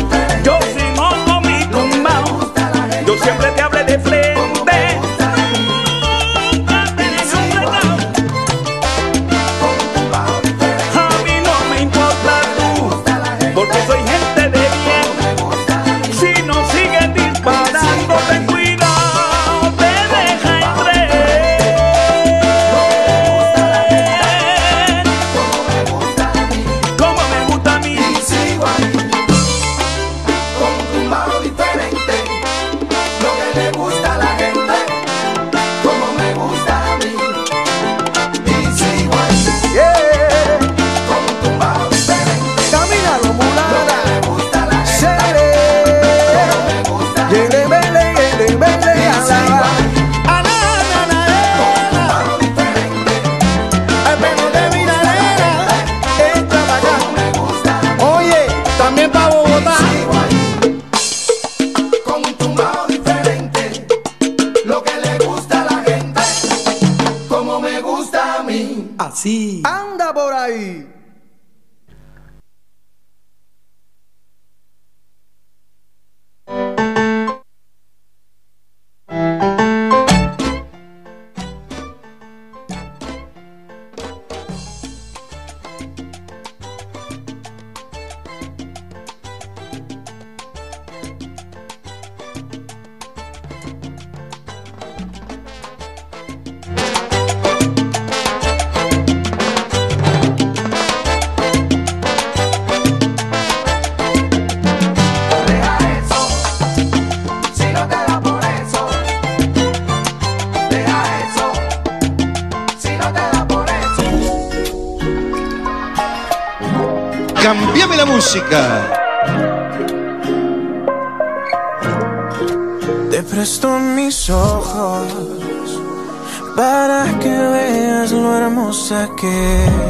[128.23, 129.35] lo hermosa que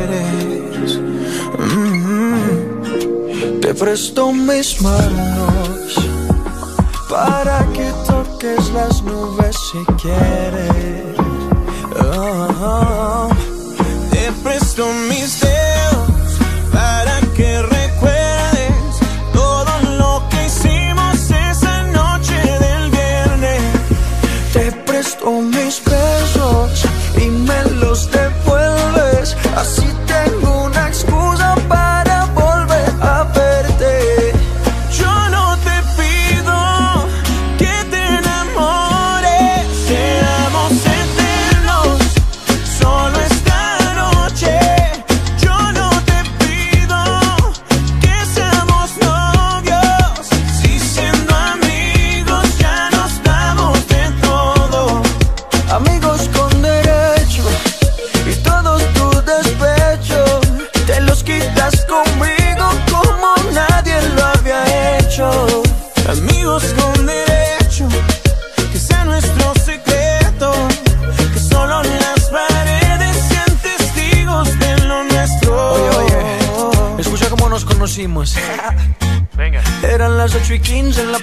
[0.04, 0.98] eres.
[1.58, 3.60] Mm -hmm.
[3.60, 5.88] Te presto mis manos
[7.08, 11.18] para que toques las nubes si quieres.
[12.00, 13.28] Oh, oh.
[13.28, 13.28] oh.
[14.10, 15.59] Te presto mis dedos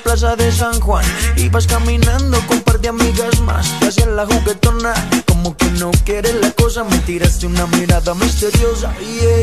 [0.08, 1.03] plaza de San Juan.
[1.36, 3.78] Ibas caminando con un par de amigas más.
[3.82, 4.93] Te hacían la juguetona,
[5.28, 6.86] como que no quieres la cosa.
[6.86, 9.36] Me tiraste una mirada misteriosa, yeah.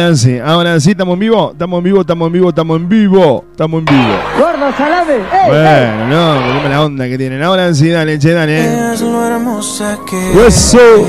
[0.00, 3.78] Ahora sí, estamos en vivo, estamos en vivo, estamos en vivo, estamos en vivo, estamos
[3.80, 4.18] en vivo.
[4.38, 5.14] Gordo salame.
[5.14, 7.42] Ey, bueno, no, la onda que tienen.
[7.42, 8.94] Ahora sí, dale, che, dale.
[10.46, 11.06] Eso.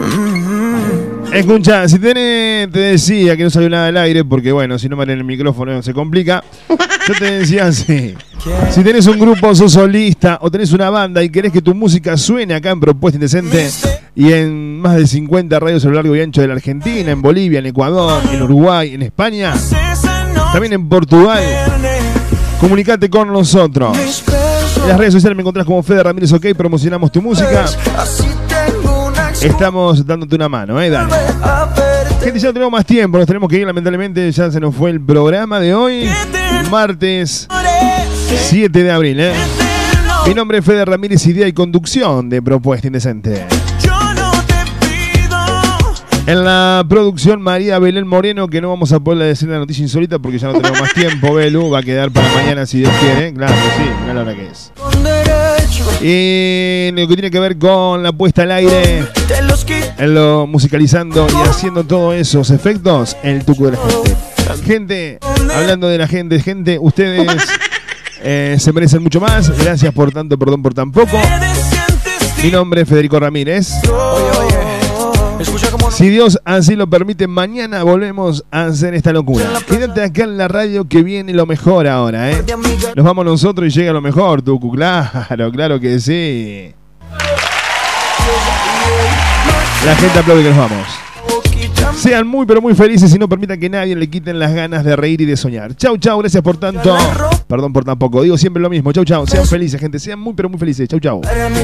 [0.00, 1.32] Mm.
[1.32, 4.96] Escucha, si tenés, te decía que no salió nada del aire, porque bueno, si no
[4.96, 6.42] me el micrófono se complica.
[6.68, 8.14] Yo te decía así.
[8.70, 12.16] Si tenés un grupo, sos solista o tenés una banda y querés que tu música
[12.16, 13.70] suene acá en Propuesta Indecente,
[14.14, 17.22] y en más de 50 radios a lo largo y ancho de la Argentina, en
[17.22, 19.54] Bolivia, en Ecuador, en Uruguay, en España,
[20.52, 21.42] también en Portugal.
[22.60, 23.96] Comunicate con nosotros.
[23.96, 27.64] En las redes sociales me encontrás como Fede Ramírez OK, promocionamos tu música.
[29.40, 31.12] Estamos dándote una mano, eh, dale.
[32.22, 35.00] Gente, ya tenemos más tiempo, nos tenemos que ir, lamentablemente ya se nos fue el
[35.00, 36.08] programa de hoy,
[36.70, 37.48] martes
[38.48, 39.32] 7 de abril, eh.
[40.26, 43.44] Mi nombre es Fede Ramírez, idea y conducción de Propuesta Indecente.
[46.24, 50.20] En la producción María Belén Moreno, que no vamos a poder decir la noticia insólita
[50.20, 53.34] porque ya no tenemos más tiempo, Belu, va a quedar para mañana si Dios quiere.
[53.34, 54.72] Claro que sí, mira la hora que es.
[56.00, 59.04] Y lo que tiene que ver con la puesta al aire,
[59.98, 63.78] en lo musicalizando y haciendo todos esos efectos, el tuco de.
[64.64, 65.18] Gente,
[65.52, 67.26] hablando de la gente, gente, ustedes
[68.22, 69.50] eh, se merecen mucho más.
[69.58, 71.18] Gracias por tanto, perdón por tan poco.
[72.42, 73.72] Mi nombre es Federico Ramírez.
[75.90, 79.44] Si Dios así lo permite, mañana volvemos a hacer esta locura.
[79.66, 82.42] Quédate acá en la radio que viene lo mejor ahora, ¿eh?
[82.96, 84.72] Nos vamos nosotros y llega lo mejor, Tucu.
[84.72, 86.72] Claro, claro que sí.
[89.84, 90.86] La gente aplaude que nos vamos.
[91.96, 94.96] Sean muy pero muy felices y no permitan que nadie le quiten las ganas de
[94.96, 95.74] reír y de soñar.
[95.76, 96.96] Chau, chau, gracias por tanto.
[97.52, 98.92] Perdón por tan poco, digo siempre lo mismo.
[98.92, 99.98] Chau, chau, sean felices, gente.
[99.98, 100.88] Sean muy pero muy felices.
[100.88, 101.20] Chau, chau.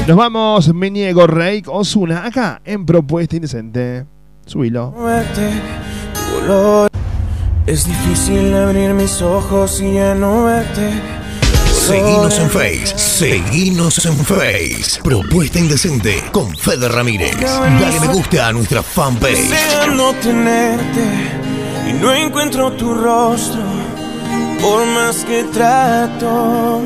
[0.07, 4.05] Nos vamos, me niego, Reik Osuna, acá en Propuesta Indecente.
[4.45, 4.93] Subilo.
[7.65, 10.91] Es difícil abrir mis ojos y ya no verte.
[11.73, 15.01] Seguinos en Face, seguinos en Face.
[15.03, 17.35] Propuesta Indecente con Fede Ramírez.
[17.41, 19.49] Dale me gusta a nuestra fanpage.
[19.49, 21.01] Deseando tenerte
[21.89, 23.78] y no encuentro tu rostro
[24.61, 26.81] por más que trato.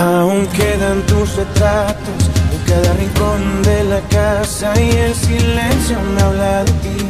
[0.00, 6.64] Aún quedan tus retratos en cada rincón de la casa y el silencio me habla
[6.64, 7.06] de ti.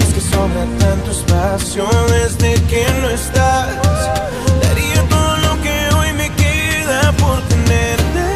[0.00, 3.68] Es que sobra tanto espacio desde que no estás.
[4.62, 8.26] Daría todo lo que hoy me queda por tenerte,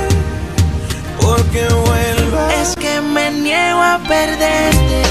[1.20, 2.52] porque vuelvas.
[2.62, 5.02] Es que me niego a perderte,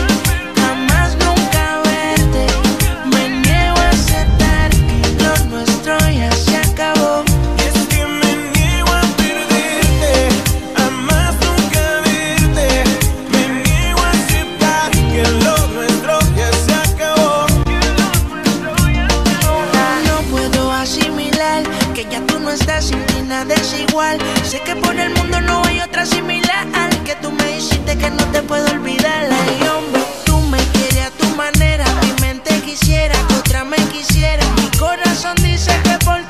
[22.52, 24.18] que ya tú no estás sin ti nada es igual.
[24.44, 26.68] Sé que por el mundo no hay otra similar.
[27.06, 29.30] Que tú me dijiste que no te puedo olvidar.
[29.32, 31.86] Ay, hombre, tú me quieres a tu manera.
[32.02, 34.44] Mi mente quisiera otra me quisiera.
[34.58, 36.21] Mi corazón dice que por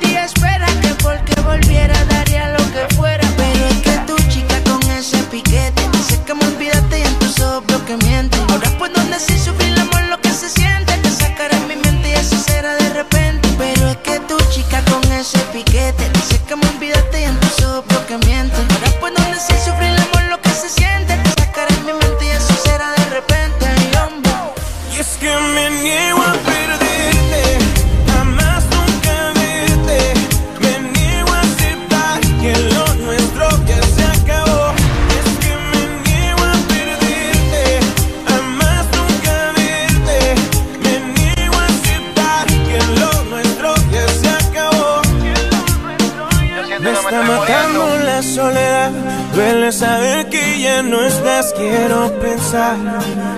[51.62, 52.76] Quiero pensar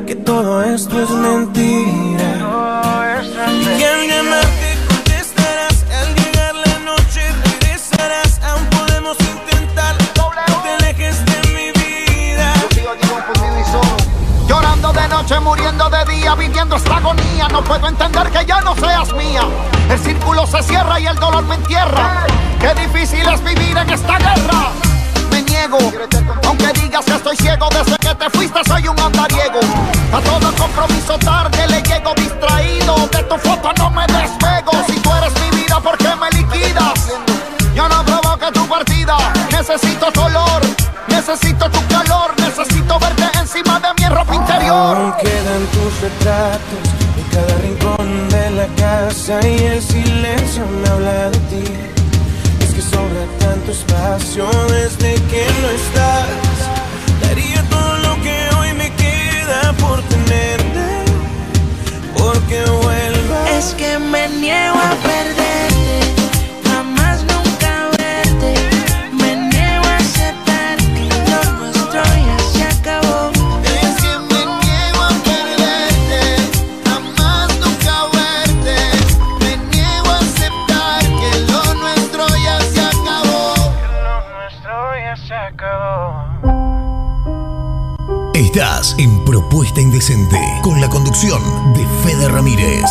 [0.07, 1.74] que todo esto es mentira.
[63.65, 66.01] es que me niego a perderte,
[66.69, 68.55] jamás nunca verte.
[69.13, 73.31] Me niego a aceptar que lo nuestro ya se acabó.
[73.65, 76.21] Es que me niego a perderte,
[76.85, 78.77] jamás nunca verte.
[79.41, 83.55] Me niego a aceptar que lo nuestro ya se acabó.
[83.81, 86.03] Que lo nuestro ya se acabó.
[88.35, 91.43] Estás en Propuesta Indecente con la conducción
[91.73, 92.85] de Fede Ramírez.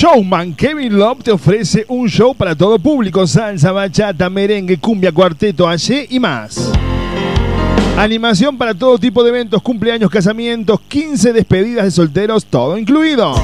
[0.00, 5.68] Showman Kevin Love te ofrece un show para todo público, salsa, bachata, merengue, cumbia, cuarteto,
[5.68, 6.72] allí y más.
[7.98, 13.34] Animación para todo tipo de eventos, cumpleaños, casamientos, 15 despedidas de solteros, todo incluido.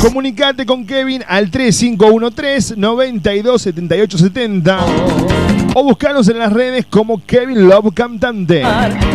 [0.00, 4.78] Comunicate con Kevin al 3513 927870
[5.74, 8.62] o buscanos en las redes como Kevin Love Cantante.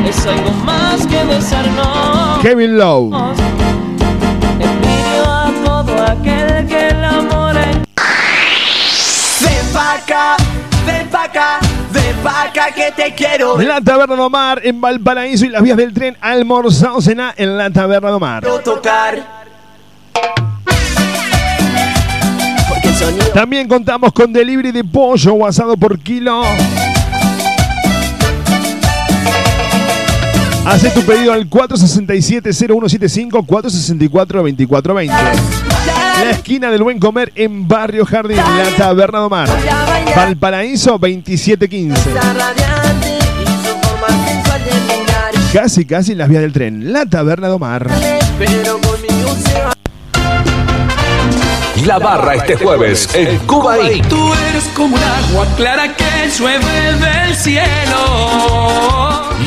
[0.08, 2.38] Es algo más que besarnos.
[2.44, 3.16] Kevin Love.
[11.08, 11.60] Ven pa' acá,
[11.92, 13.60] ven pa' acá que te quiero.
[13.62, 17.70] La Taberna de Omar en Valparaíso y las vías del tren almorzado cena en la
[17.70, 18.44] Taberna de Omar.
[18.64, 19.38] tocar.
[23.34, 26.42] También contamos con delivery de pollo o asado por kilo.
[30.66, 35.57] Hace tu pedido al 467-0175 464-2420.
[36.24, 39.50] La esquina del buen comer en Barrio Jardín, la Taberna de Omar.
[40.16, 42.14] Valparaíso 2715.
[42.14, 45.32] radiante y su forma sensual de mirar.
[45.54, 47.80] Casi, casi en las vías del tren, la Taberna se va.
[51.86, 54.08] La barra este jueves en Cuba Inc.
[54.08, 57.62] Tú eres como un agua clara que llueve del cielo.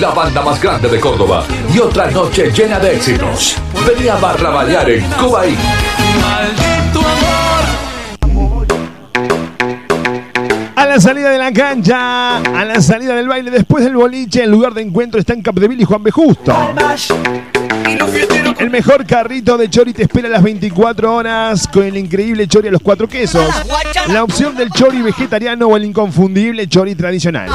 [0.00, 1.44] La banda más grande de Córdoba
[1.74, 3.56] y otra noche llena de éxitos.
[3.86, 5.42] Venía a barra bailar en Cuba.
[10.76, 14.50] A la salida de la cancha, a la salida del baile, después del boliche, el
[14.50, 16.10] lugar de encuentro está en Capdeville y Juan B.
[16.10, 16.54] Justo.
[18.58, 22.70] El mejor carrito de chori te espera las 24 horas con el increíble chori a
[22.70, 23.44] los cuatro quesos.
[24.08, 27.50] La opción del chori vegetariano o el inconfundible chori tradicional.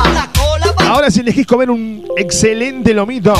[0.77, 3.33] Ahora si elegís comer un excelente lomito,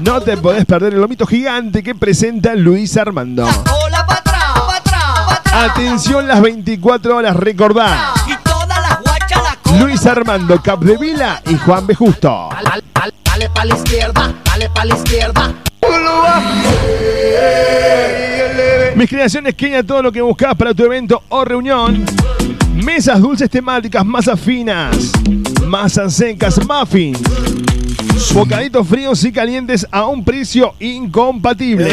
[0.00, 3.46] no te podés perder el lomito gigante que presenta Luis Armando.
[5.56, 8.12] Atención las 24 horas, recordá.
[9.80, 11.94] Luis Armando Capdevila y Juan B.
[11.94, 12.50] Justo.
[13.24, 15.54] Dale pa' la izquierda, dale pa' la izquierda.
[18.96, 22.02] Mis creaciones Kenia, todo lo que buscas para tu evento o reunión.
[22.74, 25.12] Mesas dulces temáticas, masas finas,
[25.66, 27.20] masas secas, muffins.
[28.32, 31.90] Bocaditos fríos y calientes a un precio incompatible.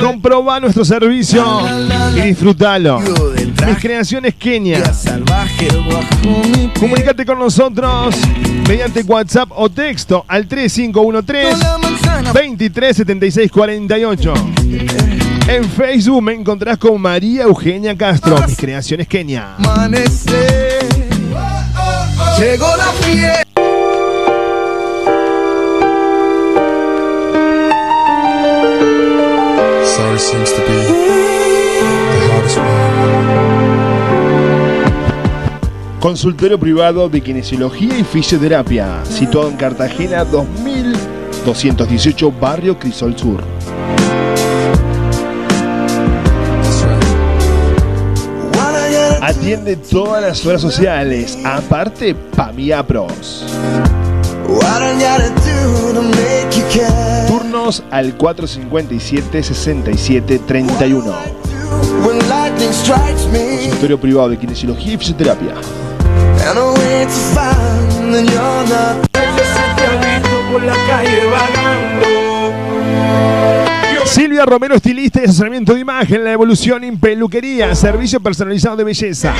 [0.00, 1.44] Comproba nuestro servicio
[2.16, 2.98] y disfrútalo.
[3.64, 4.82] Mis creaciones Kenia.
[6.80, 8.16] Comunicate con nosotros
[8.66, 11.56] mediante WhatsApp o texto al 3513
[12.32, 14.34] 237648.
[15.48, 19.56] En Facebook me encontrás con María Eugenia Castro, mis creaciones Kenia.
[22.38, 23.42] Llegó la fiesta.
[29.84, 32.66] Sorry seems to be the hardest one.
[36.00, 43.44] Consultorio privado de kinesiología y fisioterapia, situado en Cartagena 2218, barrio Crisol Sur.
[49.22, 53.46] Atiende todas las horas sociales, aparte Pamiapros.
[57.28, 61.14] Turnos al 457-6731.
[63.60, 65.54] Consultorio privado de kinesiología y fisioterapia.
[74.12, 79.32] Silvia Romero, estilista y asesoramiento de imagen, la evolución en peluquería, servicio personalizado de belleza.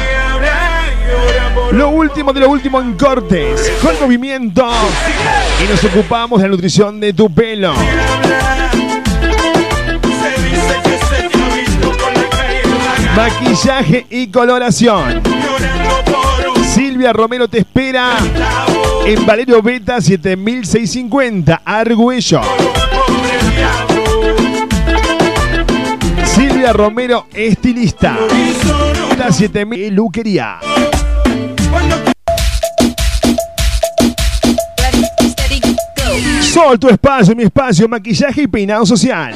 [1.73, 4.67] Lo último de lo último en cortes, con movimiento.
[5.63, 7.75] Y nos ocupamos de la nutrición de tu pelo.
[13.15, 15.21] Maquillaje y coloración.
[16.65, 18.17] Silvia Romero te espera
[19.05, 22.41] en Valerio Beta 7650, Argüello.
[26.71, 28.17] Romero, estilista.
[29.19, 30.61] La 7000 Luquería.
[36.41, 39.35] Sol, tu espacio, mi espacio, maquillaje y peinado social.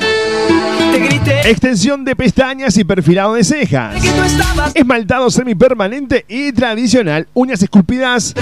[1.45, 3.97] Extensión de pestañas y perfilado de cejas.
[4.75, 8.35] Esmaltado semipermanente y tradicional, uñas esculpidas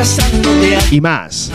[0.91, 1.51] y más.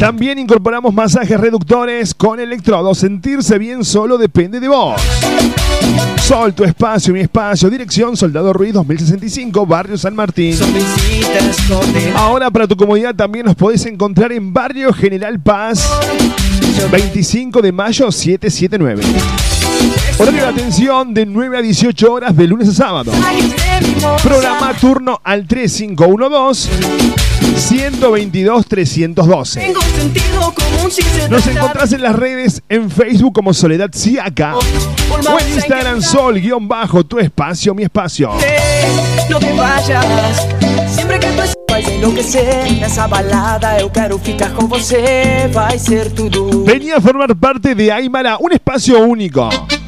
[0.00, 2.98] También incorporamos masajes reductores con electrodos.
[2.98, 5.00] Sentirse bien solo depende de vos.
[6.22, 7.68] Sol, tu espacio, mi espacio.
[7.68, 10.56] Dirección Soldado Ruiz 2065, Barrio San Martín.
[12.14, 15.90] Ahora para tu comodidad también nos podés encontrar en Barrio General Paz,
[16.90, 19.02] 25 de mayo 779.
[20.18, 23.12] Horario de atención de 9 a 18 horas de lunes a sábado.
[24.22, 26.70] Programa turno al 3512
[27.56, 29.60] 122 312.
[29.60, 33.90] Tengo un sentido común sin ser Nos encontrás en las redes en Facebook como Soledad
[33.92, 38.30] Siaca o en Instagram Sol guion bajo tu espacio, mi espacio.
[39.28, 40.46] No te vayas
[40.94, 41.32] Sempre que
[46.64, 49.48] Venía a formar parte de Aymara, un espacio único.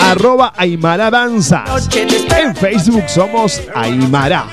[0.00, 1.88] arroba Aymara Danzas.
[1.96, 4.46] En Facebook somos Aymara.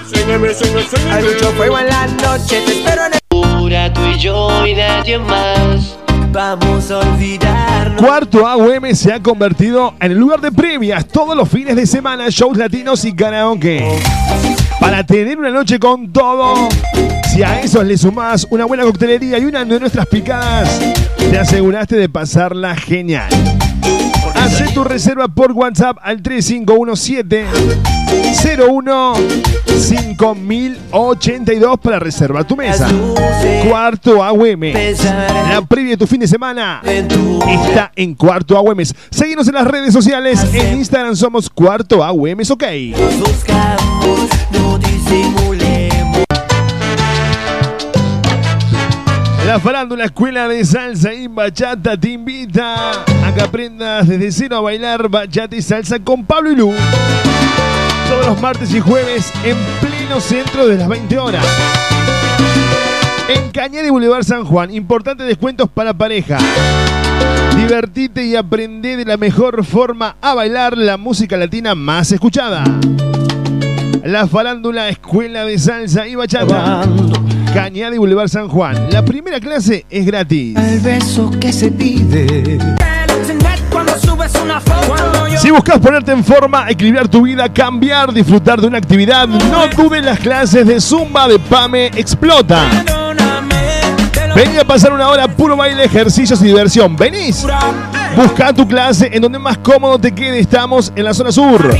[1.11, 5.17] Hay mucho fuego en la noche Te espero en el tú y yo y nadie
[5.17, 5.97] más.
[6.31, 11.49] Vamos a olvidarnos Cuarto AUM se ha convertido en el lugar de previas todos los
[11.49, 13.99] fines de semana, shows latinos y karaoke.
[14.79, 16.69] Para tener una noche con todo,
[17.33, 20.79] si a eso le sumás una buena coctelería y una de nuestras picadas,
[21.17, 23.56] te aseguraste de pasarla genial.
[24.57, 27.45] Hacé tu reserva por WhatsApp al 3517
[28.67, 29.13] 01
[29.77, 32.89] 5082 para reservar tu mesa.
[33.69, 34.63] Cuarto AUM.
[35.51, 38.79] La previa de tu fin de semana está en Cuarto AUM.
[39.11, 40.43] Seguimos en las redes sociales.
[40.51, 42.39] En Instagram somos Cuarto AUM.
[42.49, 42.63] Ok.
[49.47, 54.59] La farándula Escuela de Salsa y Bachata te invita a que aprendas desde cero a
[54.59, 56.73] bailar bachata y salsa con Pablo y Lu.
[58.09, 61.45] Todos los martes y jueves en pleno centro de las 20 horas.
[63.29, 66.39] En Cañada y Boulevard San Juan, importantes descuentos para pareja.
[67.55, 72.65] Divertite y aprende de la mejor forma a bailar la música latina más escuchada.
[74.03, 76.83] La farándula Escuela de Salsa y Bachata.
[77.53, 78.89] Cañada y Boulevard San Juan.
[78.91, 80.57] La primera clase es gratis.
[80.57, 82.59] El beso que se pide
[85.39, 90.03] Si buscas ponerte en forma, equilibrar tu vida, cambiar, disfrutar de una actividad, no dudes
[90.03, 92.63] las clases de Zumba de Pame Explota.
[94.35, 96.95] Vení a pasar una hora puro baile, ejercicios y diversión.
[96.95, 97.45] ¿Venís?
[98.15, 100.39] Busca tu clase en donde más cómodo te quede.
[100.39, 101.75] Estamos en la zona sur,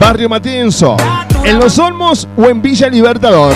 [0.00, 0.96] Barrio Matienzo,
[1.46, 3.54] en Los Olmos o en Villa Libertador.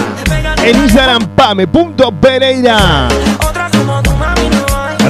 [0.62, 3.09] En Instagram, pame.pereira.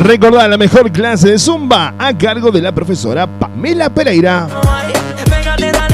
[0.00, 4.48] Recordá la mejor clase de Zumba a cargo de la profesora Pamela Pereira.